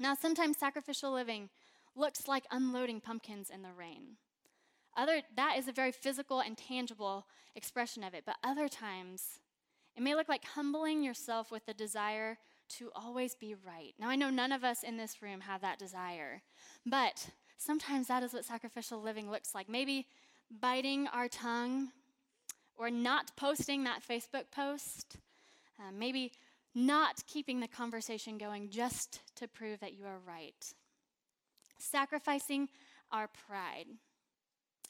Now, 0.00 0.14
sometimes 0.14 0.58
sacrificial 0.58 1.12
living 1.12 1.50
looks 1.94 2.26
like 2.26 2.46
unloading 2.50 3.00
pumpkins 3.00 3.50
in 3.50 3.62
the 3.62 3.72
rain. 3.72 4.16
Other, 4.96 5.22
that 5.36 5.58
is 5.58 5.68
a 5.68 5.72
very 5.72 5.92
physical 5.92 6.40
and 6.40 6.58
tangible 6.58 7.26
expression 7.54 8.02
of 8.02 8.14
it. 8.14 8.24
But 8.26 8.38
other 8.42 8.68
times, 8.68 9.38
it 9.96 10.02
may 10.02 10.16
look 10.16 10.28
like 10.28 10.44
humbling 10.44 11.04
yourself 11.04 11.52
with 11.52 11.66
the 11.66 11.74
desire 11.74 12.38
to 12.70 12.90
always 12.96 13.36
be 13.36 13.54
right. 13.54 13.94
Now, 13.96 14.08
I 14.08 14.16
know 14.16 14.30
none 14.30 14.50
of 14.50 14.64
us 14.64 14.82
in 14.82 14.96
this 14.96 15.22
room 15.22 15.42
have 15.42 15.60
that 15.60 15.78
desire, 15.78 16.42
but 16.84 17.30
sometimes 17.60 18.08
that 18.08 18.22
is 18.22 18.32
what 18.32 18.44
sacrificial 18.44 19.00
living 19.00 19.30
looks 19.30 19.54
like. 19.54 19.68
Maybe 19.68 20.06
biting 20.60 21.06
our 21.08 21.28
tongue 21.28 21.90
or 22.76 22.90
not 22.90 23.36
posting 23.36 23.84
that 23.84 24.02
Facebook 24.06 24.50
post. 24.50 25.18
Uh, 25.78 25.92
maybe 25.96 26.32
not 26.74 27.22
keeping 27.26 27.60
the 27.60 27.68
conversation 27.68 28.38
going 28.38 28.70
just 28.70 29.20
to 29.36 29.46
prove 29.46 29.80
that 29.80 29.92
you 29.92 30.06
are 30.06 30.18
right. 30.26 30.72
Sacrificing 31.78 32.68
our 33.12 33.28
pride. 33.28 33.86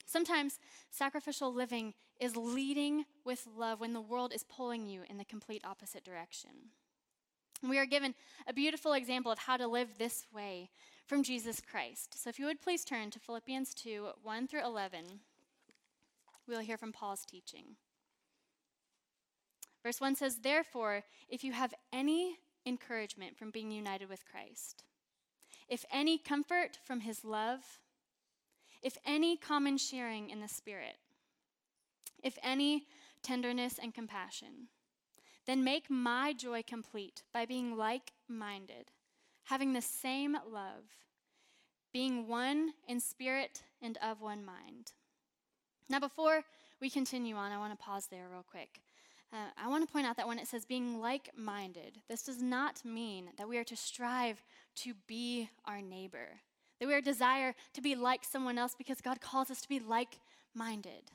Sometimes 0.07 0.59
sacrificial 0.91 1.53
living 1.53 1.95
is 2.21 2.37
leading 2.37 3.05
with 3.25 3.47
love 3.57 3.81
when 3.81 3.93
the 3.93 4.01
world 4.01 4.33
is 4.33 4.45
pulling 4.45 4.87
you 4.87 5.03
in 5.09 5.17
the 5.17 5.25
complete 5.25 5.63
opposite 5.65 6.05
direction. 6.05 6.51
We 7.63 7.79
are 7.79 7.87
given 7.87 8.15
a 8.47 8.53
beautiful 8.53 8.93
example 8.93 9.33
of 9.33 9.39
how 9.39 9.57
to 9.57 9.67
live 9.67 9.89
this 9.99 10.27
way 10.33 10.71
from 11.11 11.25
Jesus 11.25 11.61
Christ. 11.61 12.23
So 12.23 12.31
if 12.31 12.39
you 12.39 12.47
would 12.47 12.63
please 12.63 12.85
turn 12.85 13.11
to 13.11 13.19
Philippians 13.19 13.75
2 13.75 14.11
1 14.23 14.47
through 14.47 14.65
11, 14.65 15.05
we'll 16.47 16.61
hear 16.61 16.79
from 16.79 16.93
Paul's 16.93 17.25
teaching. 17.25 17.75
Verse 19.83 20.01
1 20.01 20.15
says, 20.15 20.37
Therefore, 20.37 21.03
if 21.29 21.43
you 21.43 21.53
have 21.53 21.75
any 21.93 22.37
encouragement 22.65 23.37
from 23.37 23.51
being 23.51 23.73
united 23.73 24.09
with 24.09 24.25
Christ, 24.25 24.85
if 25.69 25.85
any 25.91 26.17
comfort 26.17 26.79
from 26.85 27.01
his 27.01 27.25
love, 27.25 27.81
if 28.81 28.97
any 29.05 29.37
common 29.37 29.79
sharing 29.79 30.31
in 30.31 30.39
the 30.39 30.47
Spirit, 30.47 30.99
if 32.23 32.39
any 32.41 32.87
tenderness 33.21 33.81
and 33.83 33.93
compassion, 33.93 34.69
then 35.45 35.65
make 35.65 35.91
my 35.91 36.33
joy 36.33 36.63
complete 36.65 37.25
by 37.33 37.47
being 37.47 37.77
like 37.77 38.13
minded, 38.29 38.93
having 39.45 39.73
the 39.73 39.83
same 39.83 40.35
love, 40.51 40.85
being 41.93 42.29
one 42.29 42.75
in 42.89 43.01
spirit 43.01 43.63
and 43.83 43.99
of 44.03 44.21
one 44.21 44.45
mind. 44.45 44.93
Now, 45.89 45.99
before 45.99 46.45
we 46.81 46.89
continue 46.89 47.35
on, 47.35 47.53
I 47.53 47.59
want 47.59 47.73
to 47.73 47.85
pause 47.85 48.07
there 48.11 48.29
real 48.31 48.45
quick. 48.49 48.81
Uh, 49.33 49.51
I 49.57 49.69
want 49.69 49.87
to 49.87 49.93
point 49.93 50.07
out 50.07 50.17
that 50.17 50.27
when 50.27 50.39
it 50.39 50.49
says 50.49 50.65
being 50.65 51.01
like 51.01 51.31
minded, 51.37 51.99
this 52.09 52.23
does 52.23 52.43
not 52.43 52.85
mean 52.85 53.31
that 53.39 53.49
we 53.49 53.59
are 53.59 53.65
to 53.65 53.77
strive 53.77 54.43
to 54.77 54.95
be 55.07 55.51
our 55.67 55.81
neighbor, 55.81 56.41
that 56.79 56.87
we 56.87 56.95
are 56.95 57.01
desire 57.01 57.55
to 57.75 57.81
be 57.81 57.95
like 57.95 58.25
someone 58.25 58.59
else 58.59 58.75
because 58.77 59.01
God 59.01 59.21
calls 59.21 59.51
us 59.51 59.61
to 59.61 59.69
be 59.69 59.79
like 59.79 60.19
minded. 60.55 61.13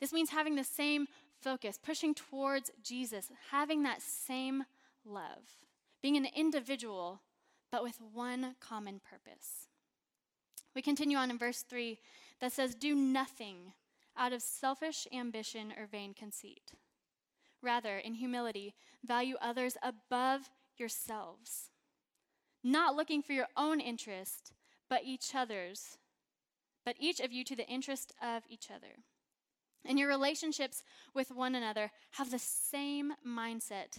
This 0.00 0.12
means 0.12 0.30
having 0.30 0.56
the 0.56 0.64
same 0.64 1.06
focus, 1.40 1.78
pushing 1.82 2.14
towards 2.14 2.70
Jesus, 2.82 3.30
having 3.50 3.82
that 3.82 4.02
same 4.02 4.64
love, 5.04 5.58
being 6.02 6.16
an 6.16 6.26
individual, 6.36 7.20
but 7.74 7.82
with 7.82 7.98
one 8.12 8.54
common 8.60 9.00
purpose. 9.00 9.66
We 10.76 10.80
continue 10.80 11.16
on 11.16 11.28
in 11.28 11.38
verse 11.38 11.62
3 11.62 11.98
that 12.40 12.52
says, 12.52 12.76
Do 12.76 12.94
nothing 12.94 13.72
out 14.16 14.32
of 14.32 14.42
selfish 14.42 15.08
ambition 15.12 15.74
or 15.76 15.86
vain 15.86 16.14
conceit 16.14 16.74
Rather, 17.60 17.98
in 17.98 18.14
humility, 18.14 18.76
value 19.04 19.34
others 19.40 19.76
above 19.82 20.50
yourselves, 20.76 21.70
not 22.62 22.94
looking 22.94 23.22
for 23.22 23.32
your 23.32 23.48
own 23.56 23.80
interest, 23.80 24.52
but 24.88 25.02
each 25.04 25.34
other's, 25.34 25.98
but 26.84 26.94
each 27.00 27.18
of 27.18 27.32
you 27.32 27.42
to 27.42 27.56
the 27.56 27.66
interest 27.66 28.12
of 28.22 28.44
each 28.48 28.70
other. 28.70 29.02
And 29.84 29.98
your 29.98 30.08
relationships 30.08 30.84
with 31.12 31.32
one 31.32 31.56
another 31.56 31.90
have 32.12 32.30
the 32.30 32.38
same 32.38 33.14
mindset 33.26 33.98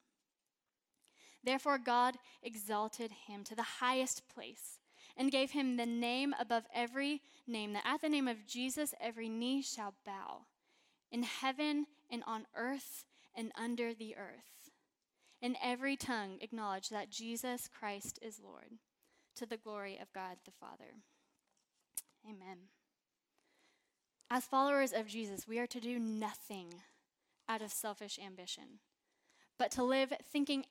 Therefore, 1.43 1.77
God 1.77 2.17
exalted 2.43 3.11
him 3.27 3.43
to 3.45 3.55
the 3.55 3.63
highest 3.63 4.23
place 4.33 4.79
and 5.17 5.31
gave 5.31 5.51
him 5.51 5.75
the 5.75 5.85
name 5.85 6.33
above 6.39 6.63
every 6.73 7.21
name, 7.47 7.73
that 7.73 7.85
at 7.85 8.01
the 8.01 8.09
name 8.09 8.27
of 8.27 8.45
Jesus 8.45 8.93
every 9.01 9.27
knee 9.27 9.61
shall 9.61 9.93
bow, 10.05 10.45
in 11.11 11.23
heaven 11.23 11.87
and 12.09 12.23
on 12.25 12.45
earth 12.55 13.05
and 13.35 13.51
under 13.57 13.93
the 13.93 14.15
earth 14.15 14.51
and 15.41 15.57
every 15.61 15.95
tongue 15.95 16.37
acknowledge 16.41 16.89
that 16.89 17.09
Jesus 17.09 17.67
Christ 17.67 18.19
is 18.21 18.39
Lord, 18.43 18.77
to 19.35 19.45
the 19.45 19.57
glory 19.57 19.97
of 19.99 20.13
God 20.13 20.37
the 20.45 20.51
Father. 20.51 20.93
Amen. 22.25 22.57
As 24.29 24.45
followers 24.45 24.93
of 24.93 25.07
Jesus, 25.07 25.47
we 25.47 25.59
are 25.59 25.67
to 25.67 25.79
do 25.79 25.99
nothing 25.99 26.73
out 27.49 27.61
of 27.61 27.71
selfish 27.71 28.19
ambition, 28.23 28.79
but 29.57 29.71
to 29.71 29.83
live 29.83 30.13
thinking 30.31 30.65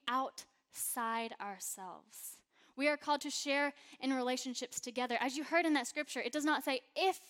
outside 0.71 1.35
ourselves. 1.41 2.39
We 2.77 2.89
are 2.89 2.97
called 2.97 3.21
to 3.23 3.31
share 3.31 3.73
in 4.01 4.13
relationships 4.13 4.81
together. 4.81 5.17
As 5.21 5.37
you 5.37 5.45
heard 5.45 5.67
in 5.67 5.75
that 5.75 5.87
scripture, 5.87 6.21
it 6.21 6.33
does 6.33 6.45
not 6.45 6.65
say 6.65 6.81
if 6.97 7.21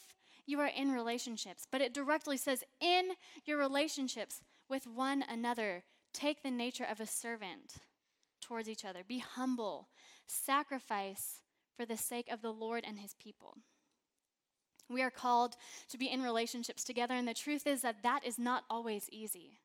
you 0.46 0.60
are 0.60 0.66
in 0.66 0.92
relationships, 0.92 1.66
but 1.70 1.80
it 1.80 1.94
directly 1.94 2.36
says 2.36 2.64
in 2.80 3.10
your 3.44 3.58
relationships 3.58 4.40
with 4.68 4.86
one 4.86 5.24
another 5.28 5.82
Take 6.12 6.42
the 6.42 6.50
nature 6.50 6.86
of 6.90 6.98
a 6.98 7.06
servant 7.06 7.74
towards 8.40 8.68
each 8.68 8.84
other. 8.84 9.02
Be 9.06 9.20
humble. 9.20 9.86
Sacrifice 10.26 11.42
for 11.76 11.86
the 11.86 11.96
sake 11.96 12.28
of 12.32 12.42
the 12.42 12.52
Lord 12.52 12.82
and 12.84 12.98
his 12.98 13.14
people. 13.14 13.58
We 14.88 15.02
are 15.02 15.10
called 15.10 15.54
to 15.88 15.98
be 15.98 16.10
in 16.10 16.20
relationships 16.20 16.82
together, 16.82 17.14
and 17.14 17.28
the 17.28 17.34
truth 17.34 17.64
is 17.64 17.82
that 17.82 18.02
that 18.02 18.26
is 18.26 18.40
not 18.40 18.64
always 18.68 19.08
easy 19.12 19.60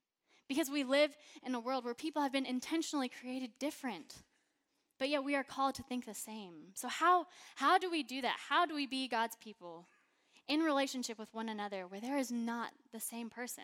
because 0.48 0.70
we 0.70 0.84
live 0.84 1.16
in 1.46 1.56
a 1.56 1.60
world 1.60 1.86
where 1.86 1.94
people 1.94 2.22
have 2.22 2.32
been 2.32 2.46
intentionally 2.46 3.10
created 3.10 3.52
different. 3.60 4.16
But 4.98 5.10
yet 5.10 5.24
we 5.24 5.36
are 5.36 5.44
called 5.44 5.76
to 5.76 5.84
think 5.84 6.06
the 6.06 6.14
same. 6.14 6.54
So, 6.74 6.88
how, 6.88 7.28
how 7.56 7.78
do 7.78 7.92
we 7.92 8.04
do 8.04 8.22
that? 8.22 8.38
How 8.50 8.66
do 8.66 8.74
we 8.76 8.88
be 8.88 9.08
God's 9.08 9.36
people 9.36 9.88
in 10.48 10.62
relationship 10.62 11.20
with 11.20 11.34
one 11.34 11.50
another 11.50 11.86
where 11.88 12.00
there 12.00 12.18
is 12.18 12.32
not 12.32 12.70
the 12.94 13.00
same 13.00 13.30
person? 13.30 13.64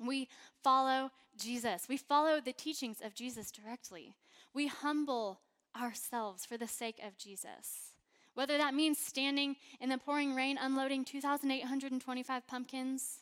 We 0.00 0.28
follow 0.64 1.10
Jesus. 1.36 1.86
We 1.88 1.96
follow 1.96 2.40
the 2.40 2.52
teachings 2.52 2.98
of 3.04 3.14
Jesus 3.14 3.52
directly. 3.52 4.16
We 4.52 4.66
humble 4.66 5.40
ourselves 5.80 6.44
for 6.44 6.56
the 6.56 6.66
sake 6.66 7.00
of 7.04 7.16
Jesus. 7.16 7.94
Whether 8.34 8.58
that 8.58 8.74
means 8.74 8.98
standing 8.98 9.56
in 9.80 9.88
the 9.88 9.98
pouring 9.98 10.34
rain 10.34 10.58
unloading 10.60 11.04
2,825 11.04 12.46
pumpkins, 12.48 13.20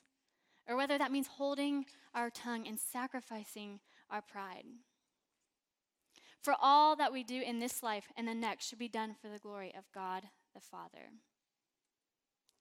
or 0.68 0.76
whether 0.76 0.98
that 0.98 1.12
means 1.12 1.26
holding 1.26 1.86
our 2.14 2.30
tongue 2.30 2.66
and 2.66 2.78
sacrificing 2.78 3.80
our 4.10 4.22
pride. 4.22 4.64
For 6.40 6.54
all 6.60 6.96
that 6.96 7.12
we 7.12 7.22
do 7.22 7.40
in 7.40 7.60
this 7.60 7.82
life 7.82 8.12
and 8.16 8.26
the 8.26 8.34
next 8.34 8.68
should 8.68 8.78
be 8.78 8.88
done 8.88 9.14
for 9.20 9.28
the 9.28 9.38
glory 9.38 9.72
of 9.76 9.84
God 9.94 10.24
the 10.54 10.60
Father. 10.60 11.10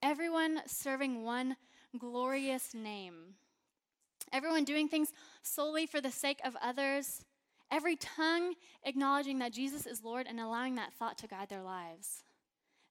Everyone 0.03 0.61
serving 0.65 1.23
one 1.23 1.57
glorious 1.97 2.73
name 2.73 3.35
everyone 4.31 4.63
doing 4.63 4.87
things 4.87 5.11
solely 5.43 5.85
for 5.85 6.01
the 6.01 6.11
sake 6.11 6.39
of 6.43 6.55
others, 6.61 7.23
every 7.69 7.95
tongue 7.95 8.53
acknowledging 8.83 9.39
that 9.39 9.53
Jesus 9.53 9.85
is 9.85 10.03
Lord 10.03 10.27
and 10.27 10.39
allowing 10.39 10.75
that 10.75 10.93
thought 10.93 11.17
to 11.19 11.27
guide 11.27 11.49
their 11.49 11.63
lives. 11.63 12.23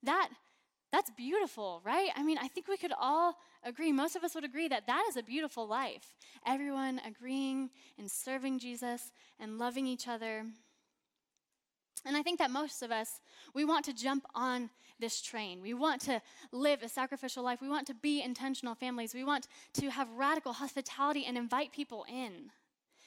That 0.02 0.30
that's 0.92 1.10
beautiful, 1.10 1.80
right? 1.84 2.10
I 2.16 2.22
mean, 2.22 2.38
I 2.38 2.48
think 2.48 2.66
we 2.66 2.76
could 2.76 2.92
all 2.98 3.36
agree, 3.64 3.92
most 3.92 4.16
of 4.16 4.24
us 4.24 4.34
would 4.34 4.44
agree 4.44 4.68
that 4.68 4.86
that 4.86 5.04
is 5.08 5.16
a 5.16 5.22
beautiful 5.22 5.66
life. 5.66 6.16
Everyone 6.46 7.00
agreeing 7.06 7.70
and 7.98 8.10
serving 8.10 8.58
Jesus 8.58 9.12
and 9.38 9.58
loving 9.58 9.86
each 9.86 10.08
other. 10.08 10.44
And 12.04 12.16
I 12.16 12.22
think 12.22 12.38
that 12.38 12.50
most 12.50 12.82
of 12.82 12.90
us, 12.90 13.20
we 13.54 13.64
want 13.64 13.84
to 13.84 13.92
jump 13.92 14.24
on 14.34 14.70
this 14.98 15.20
train. 15.20 15.62
We 15.62 15.74
want 15.74 16.00
to 16.02 16.20
live 16.52 16.82
a 16.82 16.88
sacrificial 16.88 17.44
life. 17.44 17.60
We 17.60 17.68
want 17.68 17.86
to 17.88 17.94
be 17.94 18.22
intentional 18.22 18.74
families. 18.74 19.14
We 19.14 19.24
want 19.24 19.48
to 19.74 19.90
have 19.90 20.08
radical 20.12 20.52
hospitality 20.52 21.24
and 21.26 21.36
invite 21.36 21.72
people 21.72 22.04
in. 22.08 22.50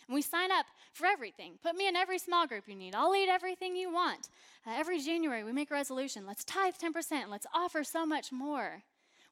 And 0.08 0.16
we 0.16 0.22
sign 0.22 0.52
up 0.52 0.66
for 0.94 1.06
everything. 1.06 1.54
Put 1.62 1.76
me 1.76 1.88
in 1.88 1.96
every 1.96 2.18
small 2.18 2.48
group 2.48 2.68
you 2.68 2.76
need. 2.76 2.96
I'll 2.96 3.12
lead 3.12 3.30
everything 3.30 3.76
you 3.76 3.92
want. 3.94 4.30
Uh, 4.66 4.72
every 4.76 5.00
January, 5.00 5.44
we 5.44 5.52
make 5.52 5.72
a 5.72 5.76
resolution. 5.76 6.26
Let's 6.26 6.44
tithe 6.44 6.76
10%. 6.82 7.30
Let's 7.30 7.48
offer 7.54 7.84
so 7.84 8.06
much 8.06 8.32
more. 8.32 8.84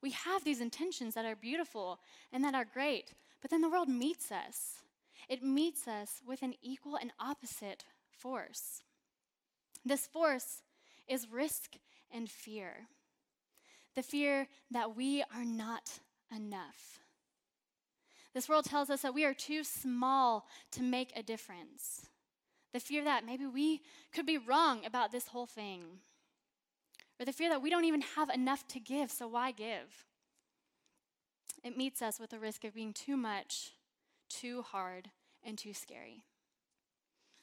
We 0.02 0.12
have 0.12 0.44
these 0.44 0.62
intentions 0.62 1.14
that 1.14 1.26
are 1.26 1.36
beautiful 1.36 2.00
and 2.34 2.44
that 2.44 2.56
are 2.56 2.66
great, 2.66 3.14
but 3.42 3.52
then 3.52 3.62
the 3.62 3.70
world 3.70 3.88
meets 3.88 4.32
us. 4.32 4.82
It 5.30 5.44
meets 5.44 5.88
us 5.88 6.22
with 6.28 6.42
an 6.42 6.56
equal 6.62 6.96
and 6.96 7.12
opposite 7.20 7.86
force. 8.10 8.82
This 9.86 10.08
force 10.08 10.64
is 11.08 11.32
risk 11.32 11.76
and 12.12 12.30
fear. 12.30 12.88
The 13.96 14.04
fear 14.04 14.48
that 14.72 14.96
we 14.96 15.24
are 15.36 15.46
not 15.46 16.00
enough. 16.36 17.00
This 18.34 18.48
world 18.48 18.66
tells 18.66 18.90
us 18.90 19.02
that 19.02 19.14
we 19.14 19.26
are 19.26 19.34
too 19.34 19.64
small 19.64 20.48
to 20.72 20.82
make 20.82 21.12
a 21.16 21.24
difference. 21.24 22.08
The 22.74 22.80
fear 22.80 23.04
that 23.04 23.26
maybe 23.26 23.46
we 23.46 23.82
could 24.14 24.26
be 24.26 24.38
wrong 24.38 24.86
about 24.86 25.12
this 25.12 25.28
whole 25.28 25.46
thing. 25.46 25.82
Or 27.20 27.26
the 27.26 27.34
fear 27.34 27.50
that 27.50 27.62
we 27.62 27.70
don't 27.70 27.86
even 27.86 28.02
have 28.16 28.30
enough 28.30 28.68
to 28.70 28.80
give, 28.80 29.12
so 29.12 29.28
why 29.28 29.52
give? 29.52 30.06
It 31.64 31.78
meets 31.78 32.02
us 32.02 32.20
with 32.20 32.30
the 32.30 32.40
risk 32.40 32.64
of 32.64 32.74
being 32.74 32.94
too 32.94 33.18
much, 33.18 33.72
too 34.30 34.62
hard, 34.62 35.10
and 35.44 35.58
too 35.58 35.74
scary. 35.74 36.24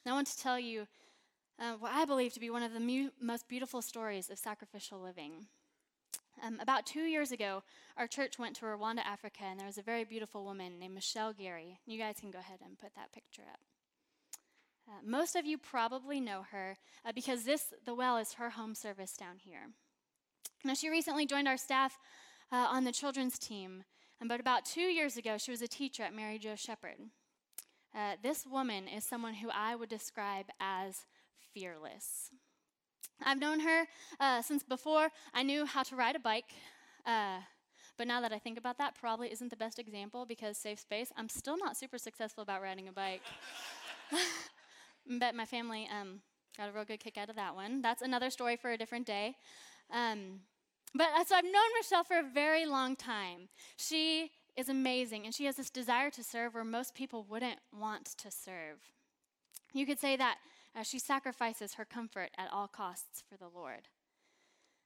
Now, 0.04 0.12
I 0.12 0.14
want 0.14 0.28
to 0.28 0.38
tell 0.38 0.59
you 0.59 0.87
uh, 1.61 1.75
what 1.75 1.92
I 1.92 2.04
believe 2.04 2.33
to 2.33 2.40
be 2.40 2.50
one 2.50 2.62
of 2.62 2.73
the 2.73 2.80
mu- 2.80 3.11
most 3.21 3.47
beautiful 3.47 3.83
stories 3.83 4.30
of 4.30 4.38
sacrificial 4.38 5.00
living. 5.00 5.47
Um, 6.42 6.59
about 6.61 6.87
two 6.87 7.02
years 7.02 7.33
ago, 7.33 7.62
our 7.97 8.07
church 8.07 8.38
went 8.38 8.57
to 8.57 8.66
Rwanda, 8.66 9.00
Africa, 9.00 9.42
and 9.45 9.59
there 9.59 9.66
was 9.66 9.78
a 9.78 9.83
very 9.83 10.04
beautiful 10.04 10.45
woman 10.45 10.78
named 10.78 10.95
Michelle 10.95 11.33
Gary. 11.33 11.80
You 11.87 11.99
guys 11.99 12.16
can 12.21 12.30
go 12.30 12.38
ahead 12.38 12.61
and 12.64 12.78
put 12.78 12.95
that 12.95 13.12
picture 13.12 13.42
up. 13.52 13.61
Uh, 14.88 15.00
most 15.04 15.37
of 15.37 15.45
you 15.45 15.59
probably 15.59 16.21
know 16.21 16.45
her 16.50 16.78
uh, 17.04 17.12
because 17.14 17.45
this, 17.45 17.73
the 17.85 17.95
well, 17.95 18.16
is 18.16 18.35
her 18.35 18.50
home 18.50 18.75
service 18.75 19.16
down 19.16 19.37
here. 19.38 19.68
Now, 20.64 20.75
she 20.75 20.88
recently 20.88 21.26
joined 21.26 21.49
our 21.49 21.57
staff 21.57 21.99
uh, 22.50 22.66
on 22.71 22.85
the 22.85 22.92
children's 22.92 23.38
team, 23.38 23.85
um, 24.21 24.28
but 24.28 24.40
about 24.40 24.64
two 24.64 24.80
years 24.80 25.16
ago, 25.16 25.37
she 25.38 25.50
was 25.50 25.62
a 25.62 25.68
teacher 25.68 26.02
at 26.02 26.14
Mary 26.14 26.38
Jo 26.38 26.54
Shepherd. 26.57 26.99
Uh, 27.95 28.14
this 28.23 28.47
woman 28.47 28.87
is 28.88 29.04
someone 29.04 29.35
who 29.35 29.50
I 29.50 29.75
would 29.75 29.88
describe 29.88 30.47
as 30.61 31.07
fearless. 31.52 32.30
I've 33.25 33.38
known 33.38 33.60
her 33.60 33.87
uh, 34.20 34.42
since 34.42 34.62
before 34.62 35.08
I 35.34 35.42
knew 35.42 35.66
how 35.66 35.82
to 35.84 35.96
ride 35.96 36.16
a 36.16 36.20
bike. 36.20 36.52
Uh, 37.06 37.38
but 37.96 38.06
now 38.06 38.20
that 38.20 38.32
I 38.32 38.38
think 38.38 38.58
about 38.58 38.78
that, 38.78 38.94
probably 38.94 39.32
isn't 39.32 39.50
the 39.50 39.56
best 39.56 39.78
example 39.78 40.25
because 40.25 40.56
safe 40.56 40.78
space. 40.78 41.12
I'm 41.16 41.28
still 41.28 41.56
not 41.58 41.76
super 41.76 41.98
successful 41.98 42.42
about 42.42 42.62
riding 42.62 42.88
a 42.88 42.92
bike. 42.92 43.22
Bet 45.18 45.34
my 45.34 45.44
family 45.44 45.88
um, 45.90 46.20
got 46.56 46.68
a 46.68 46.72
real 46.72 46.84
good 46.84 47.00
kick 47.00 47.18
out 47.18 47.28
of 47.28 47.37
that 47.37 47.54
one. 47.54 47.82
That's 47.82 48.02
another 48.02 48.30
story 48.30 48.56
for 48.56 48.70
a 48.70 48.78
different 48.78 49.06
day. 49.06 49.34
Um, 49.92 50.40
but 50.94 51.08
uh, 51.16 51.25
so 51.25 51.34
I've 51.34 51.44
known 51.44 51.54
Michelle 51.76 52.04
for 52.04 52.18
a 52.18 52.22
very 52.22 52.66
long 52.66 52.95
time. 52.95 53.49
She 53.76 54.30
is 54.56 54.69
amazing, 54.69 55.25
and 55.25 55.34
she 55.34 55.45
has 55.47 55.56
this 55.56 55.71
desire 55.71 56.10
to 56.10 56.23
serve 56.23 56.54
where 56.54 56.64
most 56.64 56.95
people 56.95 57.26
wouldn't 57.28 57.58
want 57.78 58.06
to 58.19 58.30
serve. 58.30 58.78
You 59.73 59.86
could 59.86 59.99
say 59.99 60.16
that 60.16 60.38
uh, 60.78 60.82
she 60.82 60.99
sacrifices 60.99 61.75
her 61.75 61.84
comfort 61.84 62.30
at 62.38 62.52
all 62.52 62.69
costs 62.69 63.23
for 63.28 63.36
the 63.36 63.49
Lord. 63.52 63.88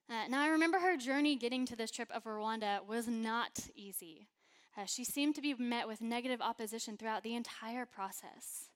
Uh, 0.09 0.27
now, 0.29 0.43
I 0.43 0.49
remember 0.49 0.79
her 0.79 0.97
journey 0.97 1.37
getting 1.37 1.67
to 1.67 1.77
this 1.77 1.91
trip 1.91 2.11
of 2.13 2.25
Rwanda 2.25 2.87
was 2.87 3.09
not 3.09 3.69
easy. 3.75 4.29
Uh, 4.77 4.87
she 4.87 5.05
seemed 5.05 5.35
to 5.35 5.43
be 5.43 5.55
met 5.55 5.87
with 5.87 6.01
negative 6.01 6.41
opposition 6.41 6.97
throughout 6.97 7.23
the 7.23 7.35
entire 7.35 7.85
process. 7.85 8.69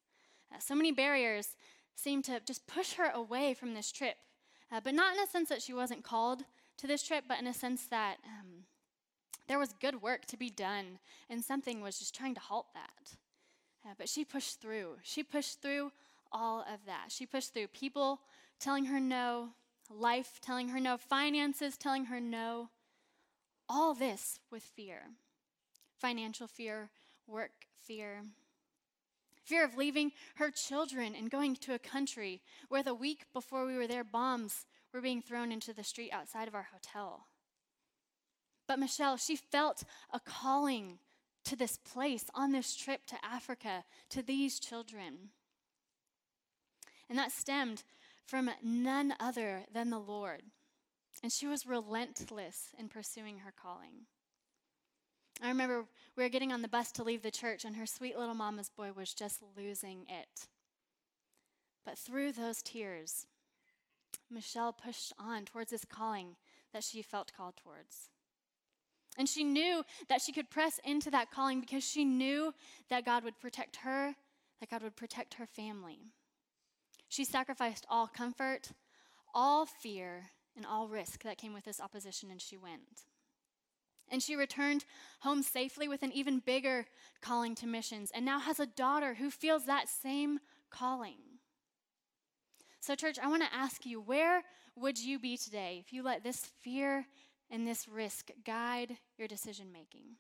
Uh, 0.55 0.59
so 0.59 0.74
many 0.74 0.92
barriers 0.92 1.57
seemed 1.94 2.24
to 2.24 2.40
just 2.40 2.66
push 2.66 2.94
her 2.94 3.11
away 3.11 3.55
from 3.55 3.72
this 3.72 3.90
trip, 3.90 4.16
uh, 4.70 4.81
but 4.83 4.94
not 4.94 5.14
in 5.14 5.22
a 5.22 5.26
sense 5.26 5.48
that 5.48 5.62
she 5.62 5.72
wasn't 5.72 6.05
called 6.05 6.42
to 6.76 6.87
this 6.87 7.02
trip, 7.02 7.24
but 7.26 7.40
in 7.40 7.46
a 7.46 7.55
sense 7.55 7.87
that 7.87 8.16
um, 8.26 8.64
there 9.48 9.59
was 9.59 9.72
good 9.81 10.02
work 10.02 10.26
to 10.26 10.37
be 10.37 10.50
done, 10.50 10.98
and 11.31 11.42
something 11.42 11.81
was 11.81 11.98
just 11.98 12.14
trying 12.14 12.35
to 12.35 12.40
halt 12.40 12.66
that. 12.74 13.16
Uh, 13.85 13.94
but 13.96 14.09
she 14.09 14.24
pushed 14.24 14.61
through. 14.61 14.96
She 15.02 15.22
pushed 15.22 15.62
through 15.62 15.92
all 16.32 16.60
of 16.60 16.84
that. 16.86 17.06
She 17.08 17.26
pushed 17.26 17.54
through 17.54 17.68
people 17.68 18.20
telling 18.58 18.86
her 18.86 19.00
no, 19.00 19.50
life 19.90 20.40
telling 20.40 20.68
her 20.68 20.80
no, 20.80 20.96
finances 20.96 21.76
telling 21.76 22.06
her 22.06 22.20
no. 22.20 22.70
All 23.68 23.94
this 23.94 24.38
with 24.50 24.62
fear 24.62 25.02
financial 25.98 26.46
fear, 26.46 26.90
work 27.26 27.66
fear, 27.82 28.22
fear 29.42 29.64
of 29.64 29.76
leaving 29.76 30.12
her 30.36 30.50
children 30.50 31.14
and 31.14 31.30
going 31.30 31.56
to 31.56 31.74
a 31.74 31.78
country 31.78 32.42
where 32.68 32.82
the 32.82 32.94
week 32.94 33.24
before 33.32 33.64
we 33.66 33.76
were 33.76 33.86
there, 33.86 34.04
bombs 34.04 34.66
were 34.92 35.00
being 35.00 35.22
thrown 35.22 35.52
into 35.52 35.72
the 35.72 35.84
street 35.84 36.10
outside 36.12 36.48
of 36.48 36.54
our 36.54 36.68
hotel. 36.72 37.26
But 38.66 38.78
Michelle, 38.78 39.16
she 39.16 39.36
felt 39.36 39.84
a 40.12 40.20
calling 40.20 40.98
to 41.44 41.54
this 41.56 41.78
place 41.78 42.24
on 42.34 42.50
this 42.50 42.74
trip 42.74 43.06
to 43.06 43.24
Africa, 43.24 43.84
to 44.10 44.22
these 44.22 44.58
children. 44.58 45.30
And 47.09 47.19
that 47.19 47.33
stemmed 47.33 47.85
from 48.27 48.51
none 48.62 49.14
other 49.21 49.64
than 49.73 49.90
the 49.90 49.99
Lord. 49.99 50.42
And 51.23 51.33
she 51.33 51.47
was 51.47 51.66
relentless 51.66 52.71
in 52.79 52.88
pursuing 52.88 53.38
her 53.38 53.53
calling. 53.53 54.07
I 55.42 55.49
remember 55.49 55.85
we 56.16 56.23
were 56.23 56.29
getting 56.29 56.53
on 56.53 56.62
the 56.62 56.69
bus 56.69 56.90
to 56.92 57.05
leave 57.05 57.23
the 57.23 57.31
church, 57.31 57.64
and 57.64 57.77
her 57.77 57.87
sweet 57.87 58.19
little 58.19 58.35
mama's 58.35 58.71
boy 58.71 58.92
was 58.97 59.12
just 59.12 59.42
losing 59.57 60.07
it. 60.09 60.49
But 61.85 61.99
through 61.99 62.33
those 62.33 62.62
tears, 62.62 63.27
Michelle 64.31 64.73
pushed 64.73 65.12
on 65.19 65.45
towards 65.45 65.71
this 65.71 65.85
calling 65.85 66.37
that 66.73 66.83
she 66.83 67.03
felt 67.03 67.33
called 67.37 67.55
towards. 67.57 68.09
And 69.19 69.29
she 69.29 69.45
knew 69.45 69.85
that 70.09 70.21
she 70.21 70.33
could 70.33 70.51
press 70.51 70.81
into 70.85 71.11
that 71.11 71.31
calling 71.31 71.61
because 71.61 71.85
she 71.85 72.05
knew 72.05 72.53
that 72.90 73.05
God 73.05 73.25
would 73.25 73.38
protect 73.38 73.77
her, 73.77 74.14
that 74.61 74.71
God 74.71 74.83
would 74.83 74.97
protect 74.97 75.35
her 75.35 75.47
family. 75.47 76.01
She 77.09 77.25
sacrificed 77.25 77.87
all 77.88 78.07
comfort, 78.07 78.73
all 79.35 79.66
fear, 79.66 80.31
and 80.57 80.66
all 80.66 80.88
risk 80.88 81.23
that 81.23 81.38
came 81.38 81.53
with 81.53 81.64
this 81.64 81.81
opposition, 81.81 82.31
and 82.31 82.40
she 82.40 82.57
went. 82.57 83.05
And 84.09 84.23
she 84.23 84.37
returned 84.37 84.85
home 85.21 85.42
safely 85.42 85.88
with 85.88 86.03
an 86.03 86.12
even 86.12 86.38
bigger 86.38 86.87
calling 87.21 87.55
to 87.57 87.66
missions, 87.66 88.11
and 88.14 88.25
now 88.25 88.38
has 88.38 88.61
a 88.61 88.66
daughter 88.66 89.14
who 89.14 89.31
feels 89.31 89.66
that 89.66 89.88
same 89.88 90.38
calling. 90.71 91.19
So, 92.81 92.95
church, 92.95 93.19
I 93.19 93.29
want 93.29 93.42
to 93.42 93.55
ask 93.55 93.85
you 93.85 94.01
where 94.01 94.42
would 94.77 94.99
you 94.99 95.19
be 95.19 95.37
today 95.37 95.83
if 95.85 95.92
you 95.92 96.03
let 96.03 96.23
this 96.23 96.53
fear 96.61 97.07
and 97.51 97.66
this 97.66 97.88
risk 97.88 98.31
guide 98.45 98.99
your 99.19 99.27
decision 99.27 99.73
making? 99.73 100.16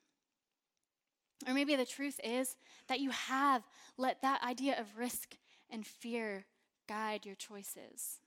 Or 1.46 1.54
maybe 1.54 1.76
the 1.76 1.84
truth 1.84 2.18
is 2.24 2.56
that 2.88 3.00
you 3.00 3.10
have 3.10 3.62
let 3.96 4.22
that 4.22 4.42
idea 4.42 4.80
of 4.80 4.96
risk 4.96 5.36
and 5.70 5.86
fear 5.86 6.46
guide 6.86 7.26
your 7.26 7.34
choices? 7.34 8.20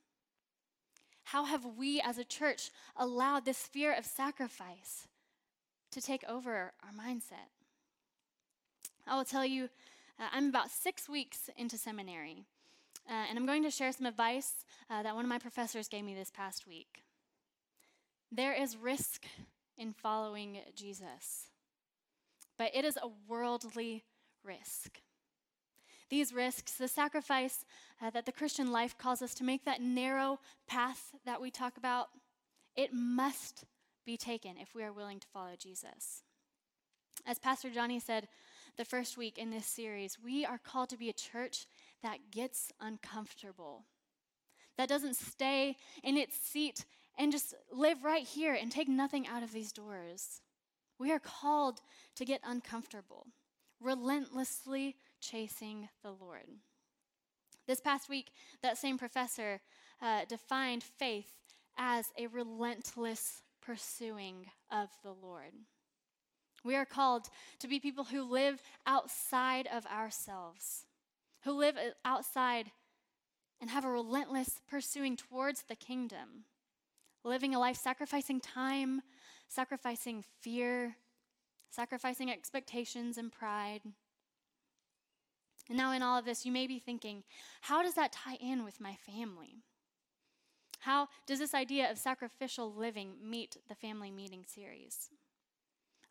How 1.24 1.44
have 1.44 1.64
we 1.64 2.00
as 2.00 2.18
a 2.18 2.24
church 2.24 2.70
allowed 2.96 3.44
this 3.44 3.66
fear 3.66 3.92
of 3.92 4.04
sacrifice 4.04 5.06
to 5.92 6.00
take 6.00 6.24
over 6.28 6.72
our 6.82 6.92
mindset? 6.92 7.50
I 9.06 9.16
will 9.16 9.24
tell 9.24 9.44
you, 9.44 9.68
uh, 10.18 10.28
I'm 10.32 10.48
about 10.48 10.70
six 10.70 11.08
weeks 11.08 11.48
into 11.56 11.78
seminary, 11.78 12.46
uh, 13.08 13.26
and 13.28 13.38
I'm 13.38 13.46
going 13.46 13.62
to 13.62 13.70
share 13.70 13.92
some 13.92 14.06
advice 14.06 14.64
uh, 14.90 15.02
that 15.02 15.14
one 15.14 15.24
of 15.24 15.28
my 15.28 15.38
professors 15.38 15.88
gave 15.88 16.04
me 16.04 16.14
this 16.14 16.30
past 16.30 16.66
week. 16.66 17.04
There 18.32 18.52
is 18.52 18.76
risk 18.76 19.24
in 19.76 19.92
following 19.92 20.58
Jesus, 20.74 21.46
but 22.58 22.70
it 22.74 22.84
is 22.84 22.96
a 22.96 23.10
worldly 23.28 24.04
risk 24.44 25.00
these 26.10 26.32
risks, 26.32 26.72
the 26.72 26.88
sacrifice 26.88 27.64
uh, 28.02 28.10
that 28.10 28.26
the 28.26 28.32
Christian 28.32 28.70
life 28.70 28.98
calls 28.98 29.22
us 29.22 29.32
to 29.34 29.44
make, 29.44 29.64
that 29.64 29.80
narrow 29.80 30.40
path 30.66 31.12
that 31.24 31.40
we 31.40 31.50
talk 31.50 31.76
about, 31.76 32.08
it 32.76 32.92
must 32.92 33.64
be 34.04 34.16
taken 34.16 34.56
if 34.58 34.74
we 34.74 34.82
are 34.82 34.92
willing 34.92 35.20
to 35.20 35.26
follow 35.28 35.54
Jesus. 35.56 36.22
As 37.26 37.38
Pastor 37.38 37.70
Johnny 37.70 38.00
said 38.00 38.28
the 38.76 38.84
first 38.84 39.16
week 39.16 39.38
in 39.38 39.50
this 39.50 39.66
series, 39.66 40.18
we 40.22 40.44
are 40.44 40.58
called 40.58 40.88
to 40.90 40.96
be 40.96 41.08
a 41.08 41.14
church 41.14 41.66
that 42.02 42.30
gets 42.30 42.70
uncomfortable, 42.80 43.84
that 44.76 44.88
doesn't 44.88 45.16
stay 45.16 45.76
in 46.02 46.16
its 46.16 46.36
seat 46.36 46.84
and 47.18 47.30
just 47.30 47.54
live 47.72 48.02
right 48.02 48.26
here 48.26 48.54
and 48.54 48.72
take 48.72 48.88
nothing 48.88 49.26
out 49.26 49.42
of 49.42 49.52
these 49.52 49.72
doors. 49.72 50.40
We 50.98 51.12
are 51.12 51.18
called 51.18 51.80
to 52.16 52.24
get 52.24 52.40
uncomfortable, 52.44 53.26
relentlessly 53.80 54.96
chasing 55.20 55.88
the 56.02 56.10
Lord. 56.10 56.46
This 57.66 57.80
past 57.80 58.08
week, 58.08 58.32
that 58.62 58.78
same 58.78 58.98
professor 58.98 59.60
uh, 60.02 60.24
defined 60.28 60.82
faith 60.82 61.32
as 61.78 62.06
a 62.18 62.26
relentless 62.26 63.42
pursuing 63.62 64.46
of 64.70 64.88
the 65.02 65.12
Lord. 65.12 65.52
We 66.64 66.76
are 66.76 66.84
called 66.84 67.28
to 67.60 67.68
be 67.68 67.80
people 67.80 68.04
who 68.04 68.22
live 68.22 68.60
outside 68.86 69.68
of 69.72 69.86
ourselves, 69.86 70.86
who 71.44 71.52
live 71.52 71.76
outside 72.04 72.70
and 73.60 73.70
have 73.70 73.84
a 73.84 73.90
relentless 73.90 74.60
pursuing 74.68 75.16
towards 75.16 75.62
the 75.62 75.76
kingdom, 75.76 76.44
living 77.24 77.54
a 77.54 77.58
life 77.58 77.76
sacrificing 77.76 78.40
time, 78.40 79.02
sacrificing 79.48 80.24
fear, 80.40 80.96
sacrificing 81.70 82.30
expectations 82.30 83.16
and 83.16 83.32
pride. 83.32 83.82
And 85.70 85.78
now, 85.78 85.92
in 85.92 86.02
all 86.02 86.18
of 86.18 86.24
this, 86.24 86.44
you 86.44 86.50
may 86.50 86.66
be 86.66 86.80
thinking, 86.80 87.22
how 87.62 87.80
does 87.80 87.94
that 87.94 88.10
tie 88.10 88.36
in 88.40 88.64
with 88.64 88.80
my 88.80 88.96
family? 89.06 89.62
How 90.80 91.06
does 91.26 91.38
this 91.38 91.54
idea 91.54 91.88
of 91.88 91.96
sacrificial 91.96 92.74
living 92.74 93.12
meet 93.22 93.56
the 93.68 93.76
family 93.76 94.10
meeting 94.10 94.44
series? 94.44 95.10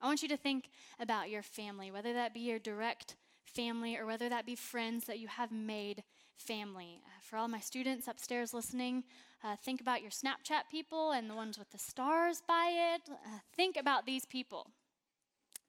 I 0.02 0.06
want 0.06 0.22
you 0.22 0.30
to 0.30 0.38
think 0.38 0.70
about 0.98 1.30
your 1.30 1.44
family, 1.44 1.92
whether 1.92 2.14
that 2.14 2.34
be 2.34 2.40
your 2.40 2.58
direct 2.58 3.18
family 3.44 3.98
or 3.98 4.06
whether 4.06 4.30
that 4.30 4.46
be 4.46 4.56
friends 4.56 5.04
that 5.06 5.20
you 5.20 5.28
have 5.28 5.52
made 5.52 6.04
family. 6.38 7.02
Uh, 7.06 7.10
for 7.22 7.36
all 7.36 7.50
my 7.50 7.60
students 7.60 8.08
upstairs 8.08 8.54
listening, 8.54 9.04
uh, 9.44 9.58
think 9.58 9.82
about 9.82 10.02
your 10.02 10.12
Snapchat 10.12 10.70
people 10.72 11.12
and 11.12 11.30
the 11.30 11.36
ones 11.36 11.60
with 11.60 11.70
the 11.72 11.78
stars 11.78 12.42
by 12.48 12.94
it. 12.96 13.02
Uh, 13.10 13.40
think 13.58 13.76
about 13.76 14.06
these 14.06 14.26
people 14.26 14.68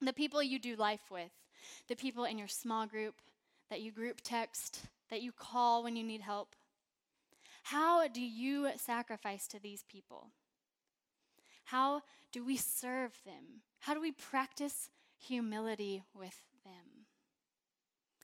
the 0.03 0.13
people 0.15 0.43
you 0.43 0.59
do 0.59 0.77
life 0.77 1.11
with, 1.11 1.31
the 1.89 1.95
people 1.95 2.25
in 2.25 2.39
your 2.39 2.49
small 2.49 2.87
group 2.87 3.17
that 3.71 3.81
you 3.81 3.93
group 3.93 4.21
text, 4.23 4.83
that 5.09 5.23
you 5.23 5.33
call 5.33 5.83
when 5.83 5.97
you 5.97 6.05
need 6.05 6.21
help. 6.21 6.55
How 7.63 8.07
do 8.09 8.21
you 8.21 8.71
sacrifice 8.77 9.47
to 9.49 9.61
these 9.61 9.85
people? 9.89 10.29
How 11.65 12.03
do 12.33 12.45
we 12.45 12.57
serve 12.57 13.13
them? 13.25 13.63
How 13.81 13.95
do 13.95 14.01
we 14.01 14.13
practice 14.13 14.91
humility 15.19 16.03
with 16.15 16.37
them? 16.65 17.07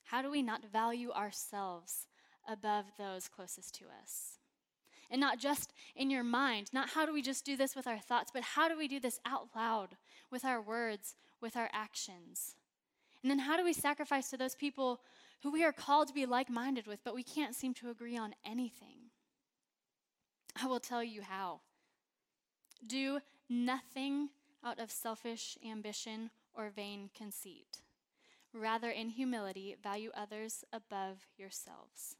How 0.04 0.22
do 0.22 0.30
we 0.30 0.42
not 0.42 0.64
value 0.72 1.10
ourselves 1.12 2.06
above 2.48 2.86
those 2.98 3.28
closest 3.28 3.74
to 3.76 3.84
us? 4.02 4.38
And 5.10 5.20
not 5.20 5.38
just 5.38 5.72
in 5.94 6.10
your 6.10 6.24
mind, 6.24 6.70
not 6.72 6.90
how 6.90 7.06
do 7.06 7.12
we 7.12 7.22
just 7.22 7.44
do 7.44 7.56
this 7.56 7.76
with 7.76 7.86
our 7.86 7.98
thoughts, 7.98 8.30
but 8.32 8.42
how 8.42 8.68
do 8.68 8.76
we 8.76 8.88
do 8.88 8.98
this 8.98 9.20
out 9.24 9.48
loud 9.54 9.96
with 10.30 10.44
our 10.44 10.60
words, 10.60 11.14
with 11.40 11.56
our 11.56 11.70
actions? 11.72 12.56
And 13.22 13.30
then 13.30 13.40
how 13.40 13.56
do 13.56 13.64
we 13.64 13.72
sacrifice 13.72 14.30
to 14.30 14.36
those 14.36 14.54
people 14.54 15.00
who 15.42 15.52
we 15.52 15.64
are 15.64 15.72
called 15.72 16.08
to 16.08 16.14
be 16.14 16.26
like 16.26 16.50
minded 16.50 16.86
with, 16.86 17.00
but 17.04 17.14
we 17.14 17.22
can't 17.22 17.54
seem 17.54 17.74
to 17.74 17.90
agree 17.90 18.16
on 18.16 18.34
anything? 18.44 19.10
I 20.60 20.66
will 20.66 20.80
tell 20.80 21.04
you 21.04 21.22
how. 21.22 21.60
Do 22.86 23.20
nothing 23.48 24.30
out 24.64 24.80
of 24.80 24.90
selfish 24.90 25.56
ambition 25.68 26.30
or 26.54 26.70
vain 26.70 27.10
conceit. 27.14 27.82
Rather, 28.52 28.90
in 28.90 29.10
humility, 29.10 29.76
value 29.82 30.10
others 30.14 30.64
above 30.72 31.26
yourselves, 31.36 32.16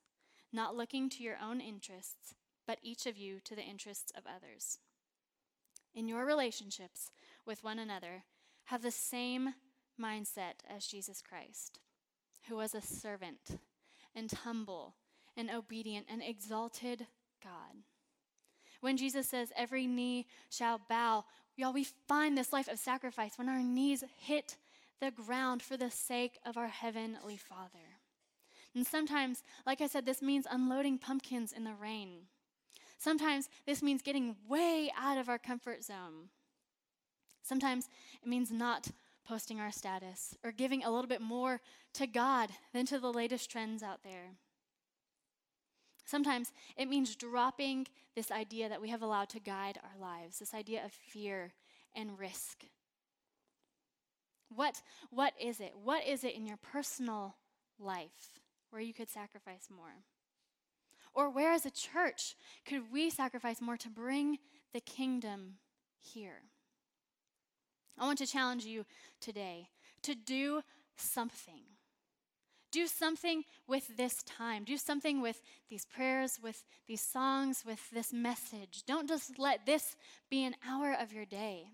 not 0.52 0.76
looking 0.76 1.08
to 1.10 1.22
your 1.22 1.36
own 1.42 1.60
interests, 1.60 2.34
but 2.66 2.78
each 2.82 3.06
of 3.06 3.16
you 3.16 3.40
to 3.44 3.54
the 3.54 3.62
interests 3.62 4.12
of 4.16 4.24
others. 4.26 4.78
In 5.94 6.08
your 6.08 6.26
relationships 6.26 7.10
with 7.46 7.64
one 7.64 7.78
another, 7.78 8.24
have 8.64 8.82
the 8.82 8.90
same 8.90 9.54
mindset 10.00 10.60
as 10.68 10.86
Jesus 10.86 11.22
Christ, 11.22 11.78
who 12.48 12.56
was 12.56 12.74
a 12.74 12.80
servant 12.80 13.58
and 14.14 14.30
humble 14.30 14.94
and 15.36 15.50
obedient 15.50 16.06
and 16.10 16.22
exalted 16.22 17.06
God. 17.42 17.82
When 18.80 18.96
Jesus 18.96 19.28
says, 19.28 19.52
every 19.56 19.86
knee 19.86 20.26
shall 20.50 20.80
bow, 20.88 21.24
y'all, 21.56 21.72
we 21.72 21.86
find 22.08 22.36
this 22.36 22.52
life 22.52 22.68
of 22.68 22.78
sacrifice 22.78 23.32
when 23.36 23.48
our 23.48 23.62
knees 23.62 24.04
hit 24.18 24.56
the 25.00 25.10
ground 25.10 25.62
for 25.62 25.76
the 25.76 25.90
sake 25.90 26.38
of 26.44 26.56
our 26.56 26.68
Heavenly 26.68 27.36
Father. 27.36 27.98
And 28.74 28.86
sometimes, 28.86 29.42
like 29.66 29.80
I 29.80 29.86
said, 29.86 30.04
this 30.04 30.22
means 30.22 30.46
unloading 30.50 30.98
pumpkins 30.98 31.52
in 31.52 31.64
the 31.64 31.74
rain. 31.74 32.26
Sometimes 32.98 33.48
this 33.66 33.82
means 33.82 34.02
getting 34.02 34.36
way 34.48 34.90
out 34.98 35.18
of 35.18 35.28
our 35.28 35.38
comfort 35.38 35.84
zone. 35.84 36.30
Sometimes 37.42 37.88
it 38.22 38.28
means 38.28 38.50
not 38.50 38.88
posting 39.26 39.60
our 39.60 39.72
status 39.72 40.36
or 40.44 40.52
giving 40.52 40.84
a 40.84 40.90
little 40.90 41.08
bit 41.08 41.20
more 41.20 41.60
to 41.94 42.06
God 42.06 42.50
than 42.72 42.86
to 42.86 42.98
the 42.98 43.12
latest 43.12 43.50
trends 43.50 43.82
out 43.82 44.02
there. 44.04 44.36
Sometimes 46.04 46.52
it 46.76 46.88
means 46.88 47.16
dropping 47.16 47.88
this 48.14 48.30
idea 48.30 48.68
that 48.68 48.80
we 48.80 48.90
have 48.90 49.02
allowed 49.02 49.28
to 49.30 49.40
guide 49.40 49.78
our 49.82 50.00
lives, 50.00 50.38
this 50.38 50.54
idea 50.54 50.84
of 50.84 50.92
fear 50.92 51.52
and 51.94 52.18
risk. 52.18 52.64
What, 54.54 54.80
what 55.10 55.32
is 55.40 55.58
it? 55.60 55.72
What 55.82 56.06
is 56.06 56.22
it 56.22 56.36
in 56.36 56.46
your 56.46 56.58
personal 56.58 57.34
life 57.80 58.40
where 58.70 58.80
you 58.80 58.94
could 58.94 59.10
sacrifice 59.10 59.68
more? 59.74 60.04
Or 61.12 61.30
where, 61.30 61.52
as 61.52 61.66
a 61.66 61.70
church, 61.70 62.36
could 62.64 62.92
we 62.92 63.10
sacrifice 63.10 63.60
more 63.60 63.76
to 63.78 63.88
bring 63.88 64.38
the 64.72 64.80
kingdom 64.80 65.54
here? 65.98 66.42
I 67.98 68.04
want 68.04 68.18
to 68.18 68.26
challenge 68.26 68.64
you 68.64 68.84
today 69.20 69.68
to 70.02 70.14
do 70.14 70.62
something 70.96 71.62
do 72.76 72.86
something 72.86 73.42
with 73.66 73.96
this 73.96 74.22
time. 74.22 74.62
Do 74.62 74.76
something 74.76 75.22
with 75.22 75.40
these 75.70 75.86
prayers, 75.86 76.38
with 76.42 76.62
these 76.86 77.00
songs, 77.00 77.64
with 77.66 77.88
this 77.90 78.12
message. 78.12 78.82
Don't 78.86 79.08
just 79.08 79.38
let 79.38 79.64
this 79.64 79.96
be 80.28 80.44
an 80.44 80.54
hour 80.68 80.92
of 80.92 81.10
your 81.10 81.24
day. 81.24 81.70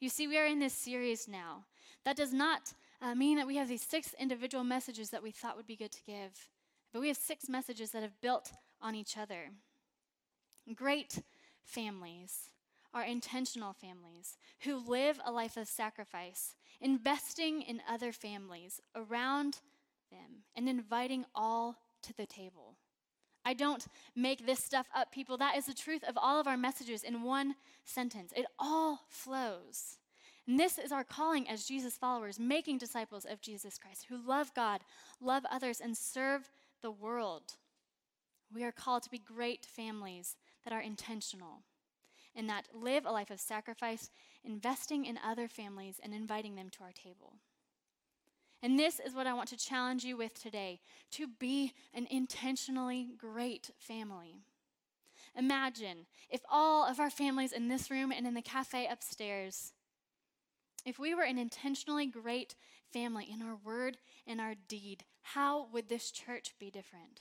You 0.00 0.08
see, 0.08 0.26
we 0.26 0.38
are 0.38 0.46
in 0.46 0.58
this 0.58 0.72
series 0.72 1.28
now. 1.28 1.64
That 2.06 2.16
does 2.16 2.32
not 2.32 2.72
uh, 3.02 3.14
mean 3.14 3.36
that 3.36 3.46
we 3.46 3.56
have 3.56 3.68
these 3.68 3.82
six 3.82 4.14
individual 4.18 4.64
messages 4.64 5.10
that 5.10 5.22
we 5.22 5.32
thought 5.32 5.58
would 5.58 5.66
be 5.66 5.76
good 5.76 5.92
to 5.92 6.02
give, 6.06 6.48
but 6.94 7.00
we 7.00 7.08
have 7.08 7.18
six 7.18 7.46
messages 7.46 7.90
that 7.90 8.02
have 8.02 8.18
built 8.22 8.52
on 8.80 8.94
each 8.94 9.18
other. 9.18 9.50
Great 10.74 11.18
families 11.62 12.48
are 12.92 13.04
intentional 13.04 13.72
families 13.72 14.36
who 14.60 14.76
live 14.76 15.20
a 15.24 15.32
life 15.32 15.56
of 15.56 15.68
sacrifice, 15.68 16.54
investing 16.80 17.62
in 17.62 17.82
other 17.88 18.12
families 18.12 18.80
around 18.94 19.58
them 20.10 20.44
and 20.56 20.68
inviting 20.68 21.24
all 21.34 21.76
to 22.02 22.12
the 22.16 22.26
table. 22.26 22.76
I 23.44 23.54
don't 23.54 23.86
make 24.14 24.44
this 24.44 24.62
stuff 24.62 24.88
up, 24.94 25.12
people. 25.12 25.36
That 25.38 25.56
is 25.56 25.66
the 25.66 25.74
truth 25.74 26.04
of 26.04 26.18
all 26.18 26.40
of 26.40 26.46
our 26.46 26.56
messages 26.56 27.02
in 27.02 27.22
one 27.22 27.54
sentence. 27.84 28.32
It 28.36 28.46
all 28.58 29.00
flows. 29.08 29.98
And 30.46 30.58
this 30.58 30.78
is 30.78 30.92
our 30.92 31.04
calling 31.04 31.48
as 31.48 31.64
Jesus 31.64 31.96
followers, 31.96 32.38
making 32.38 32.78
disciples 32.78 33.24
of 33.24 33.40
Jesus 33.40 33.78
Christ 33.78 34.06
who 34.08 34.18
love 34.26 34.52
God, 34.54 34.80
love 35.20 35.44
others, 35.50 35.80
and 35.80 35.96
serve 35.96 36.50
the 36.82 36.90
world. 36.90 37.54
We 38.52 38.64
are 38.64 38.72
called 38.72 39.04
to 39.04 39.10
be 39.10 39.18
great 39.18 39.64
families 39.64 40.36
that 40.64 40.72
are 40.72 40.80
intentional 40.80 41.62
and 42.40 42.48
that 42.48 42.68
live 42.72 43.04
a 43.04 43.12
life 43.12 43.30
of 43.30 43.38
sacrifice, 43.38 44.10
investing 44.42 45.04
in 45.04 45.18
other 45.22 45.46
families 45.46 46.00
and 46.02 46.14
inviting 46.14 46.54
them 46.54 46.70
to 46.70 46.82
our 46.82 46.90
table. 46.90 47.34
And 48.62 48.78
this 48.78 48.98
is 48.98 49.14
what 49.14 49.26
I 49.26 49.34
want 49.34 49.50
to 49.50 49.58
challenge 49.58 50.04
you 50.04 50.16
with 50.16 50.40
today 50.40 50.80
to 51.10 51.26
be 51.26 51.74
an 51.92 52.06
intentionally 52.10 53.10
great 53.18 53.72
family. 53.78 54.38
Imagine 55.36 56.06
if 56.30 56.40
all 56.50 56.86
of 56.86 56.98
our 56.98 57.10
families 57.10 57.52
in 57.52 57.68
this 57.68 57.90
room 57.90 58.10
and 58.10 58.26
in 58.26 58.32
the 58.32 58.40
cafe 58.40 58.88
upstairs, 58.90 59.74
if 60.86 60.98
we 60.98 61.14
were 61.14 61.24
an 61.24 61.36
intentionally 61.36 62.06
great 62.06 62.54
family 62.90 63.28
in 63.30 63.42
our 63.42 63.56
word 63.62 63.98
and 64.26 64.40
our 64.40 64.54
deed, 64.66 65.04
how 65.20 65.66
would 65.74 65.90
this 65.90 66.10
church 66.10 66.54
be 66.58 66.70
different? 66.70 67.20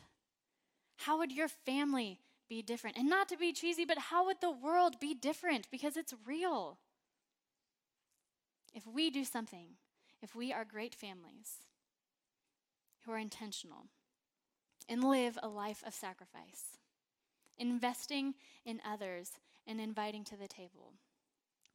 How 0.96 1.18
would 1.18 1.34
your 1.34 1.50
family 1.50 2.22
be 2.50 2.62
different? 2.62 2.98
And 2.98 3.08
not 3.08 3.30
to 3.30 3.38
be 3.38 3.54
cheesy, 3.54 3.86
but 3.86 3.98
how 3.98 4.26
would 4.26 4.42
the 4.42 4.52
world 4.52 5.00
be 5.00 5.14
different? 5.14 5.68
Because 5.72 5.96
it's 5.96 6.14
real. 6.26 6.80
If 8.74 8.86
we 8.86 9.10
do 9.10 9.24
something 9.24 9.76
if 10.22 10.36
we 10.36 10.52
are 10.52 10.66
great 10.66 10.96
families 10.96 11.64
who 13.06 13.12
are 13.12 13.18
intentional 13.18 13.88
and 14.88 15.04
live 15.04 15.38
a 15.42 15.48
life 15.48 15.84
of 15.86 15.94
sacrifice, 15.94 16.78
investing 17.58 18.34
in 18.66 18.82
others 18.86 19.32
and 19.66 19.80
inviting 19.80 20.24
to 20.26 20.38
the 20.38 20.48
table, 20.48 20.94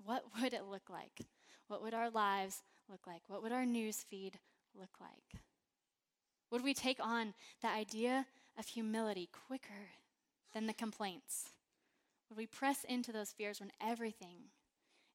what 0.03 0.25
would 0.41 0.53
it 0.53 0.65
look 0.71 0.91
like? 0.91 1.21
What 1.69 1.83
would 1.83 1.95
our 1.95 2.11
lives 2.11 2.63
look 2.91 3.07
like? 3.07 3.23
What 3.29 3.43
would 3.43 3.53
our 3.53 3.65
news 3.65 4.05
feed 4.09 4.39
look 4.79 5.01
like? 5.01 5.41
Would 6.51 6.63
we 6.63 6.75
take 6.75 6.99
on 7.01 7.33
the 7.63 7.69
idea 7.69 8.27
of 8.59 8.67
humility 8.67 9.31
quicker 9.47 9.89
than 10.55 10.67
the 10.67 10.73
complaints? 10.73 11.51
Would 12.29 12.39
we 12.39 12.47
press 12.47 12.85
into 12.85 13.13
those 13.13 13.33
fears 13.33 13.61
when 13.61 13.73
everything 13.81 14.51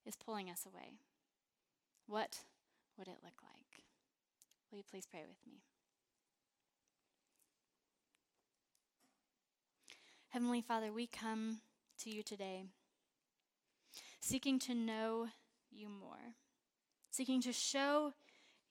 is 0.06 0.14
pulling 0.16 0.48
us 0.48 0.66
away? 0.66 0.92
What 2.06 2.40
would 2.98 3.08
it 3.08 3.18
look 3.24 3.42
like? 3.42 3.84
Will 4.70 4.78
you 4.78 4.84
please 4.88 5.06
pray 5.10 5.24
with 5.26 5.38
me? 5.46 5.62
Heavenly 10.28 10.60
Father, 10.60 10.92
we 10.92 11.08
come 11.08 11.58
to 12.04 12.10
you 12.10 12.22
today 12.22 12.64
seeking 14.20 14.58
to 14.60 14.74
know 14.74 15.26
you 15.72 15.88
more, 15.88 16.34
seeking 17.10 17.42
to 17.42 17.52
show 17.52 18.12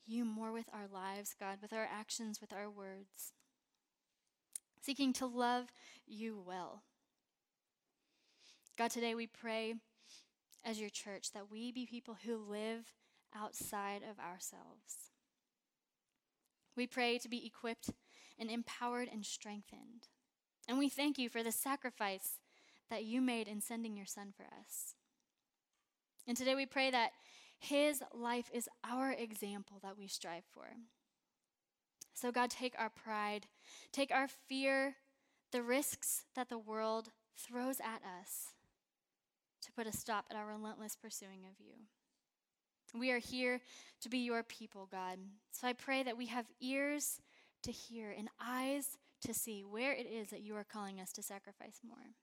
you 0.05 0.23
more 0.23 0.51
with 0.51 0.67
our 0.73 0.87
lives, 0.91 1.35
God, 1.37 1.57
with 1.61 1.73
our 1.73 1.87
actions, 1.91 2.39
with 2.39 2.53
our 2.53 2.69
words. 2.69 3.33
Seeking 4.81 5.13
to 5.13 5.25
love 5.25 5.67
you 6.07 6.41
well. 6.45 6.83
God, 8.77 8.91
today 8.91 9.15
we 9.15 9.27
pray 9.27 9.75
as 10.65 10.79
your 10.79 10.89
church 10.89 11.31
that 11.33 11.51
we 11.51 11.71
be 11.71 11.85
people 11.85 12.17
who 12.25 12.37
live 12.37 12.93
outside 13.35 14.01
of 14.03 14.19
ourselves. 14.19 15.11
We 16.75 16.87
pray 16.87 17.17
to 17.17 17.29
be 17.29 17.45
equipped 17.45 17.89
and 18.39 18.49
empowered 18.49 19.09
and 19.11 19.25
strengthened. 19.25 20.07
And 20.67 20.77
we 20.77 20.87
thank 20.87 21.17
you 21.17 21.29
for 21.29 21.43
the 21.43 21.51
sacrifice 21.51 22.39
that 22.89 23.03
you 23.03 23.21
made 23.21 23.47
in 23.47 23.61
sending 23.61 23.97
your 23.97 24.05
son 24.05 24.33
for 24.35 24.43
us. 24.43 24.95
And 26.27 26.37
today 26.37 26.55
we 26.55 26.65
pray 26.65 26.91
that 26.91 27.11
his 27.59 28.01
life 28.13 28.49
is 28.53 28.69
our 28.89 29.11
example 29.11 29.79
that 29.83 29.97
we 29.97 30.07
strive 30.07 30.45
for. 30.53 30.67
So, 32.19 32.33
God, 32.33 32.49
take 32.49 32.75
our 32.77 32.89
pride, 32.89 33.45
take 33.93 34.11
our 34.11 34.27
fear, 34.27 34.95
the 35.53 35.63
risks 35.63 36.25
that 36.35 36.49
the 36.49 36.57
world 36.57 37.11
throws 37.37 37.79
at 37.79 38.01
us 38.03 38.55
to 39.61 39.71
put 39.71 39.87
a 39.87 39.95
stop 39.95 40.25
at 40.29 40.35
our 40.35 40.47
relentless 40.47 40.97
pursuing 40.97 41.45
of 41.45 41.59
you. 41.59 41.75
We 42.99 43.11
are 43.11 43.19
here 43.19 43.61
to 44.01 44.09
be 44.09 44.17
your 44.17 44.43
people, 44.43 44.89
God. 44.91 45.17
So 45.51 45.67
I 45.67 45.73
pray 45.73 46.03
that 46.03 46.17
we 46.17 46.25
have 46.25 46.45
ears 46.59 47.21
to 47.63 47.71
hear 47.71 48.13
and 48.17 48.27
eyes 48.43 48.97
to 49.21 49.33
see 49.33 49.63
where 49.63 49.93
it 49.93 50.05
is 50.05 50.27
that 50.29 50.41
you 50.41 50.57
are 50.57 50.65
calling 50.65 50.99
us 50.99 51.13
to 51.13 51.23
sacrifice 51.23 51.79
more. 51.87 52.15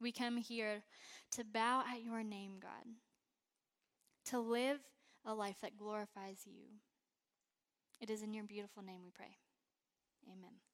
We 0.00 0.10
come 0.10 0.38
here 0.38 0.84
to 1.32 1.44
bow 1.44 1.84
at 1.86 2.02
your 2.02 2.22
name, 2.22 2.52
God, 2.62 2.94
to 4.26 4.40
live 4.40 4.78
a 5.26 5.34
life 5.34 5.56
that 5.60 5.76
glorifies 5.76 6.44
you. 6.46 6.80
It 8.00 8.08
is 8.08 8.22
in 8.22 8.32
your 8.32 8.44
beautiful 8.44 8.82
name 8.82 9.02
we 9.04 9.10
pray. 9.10 9.36
Amen. 10.26 10.69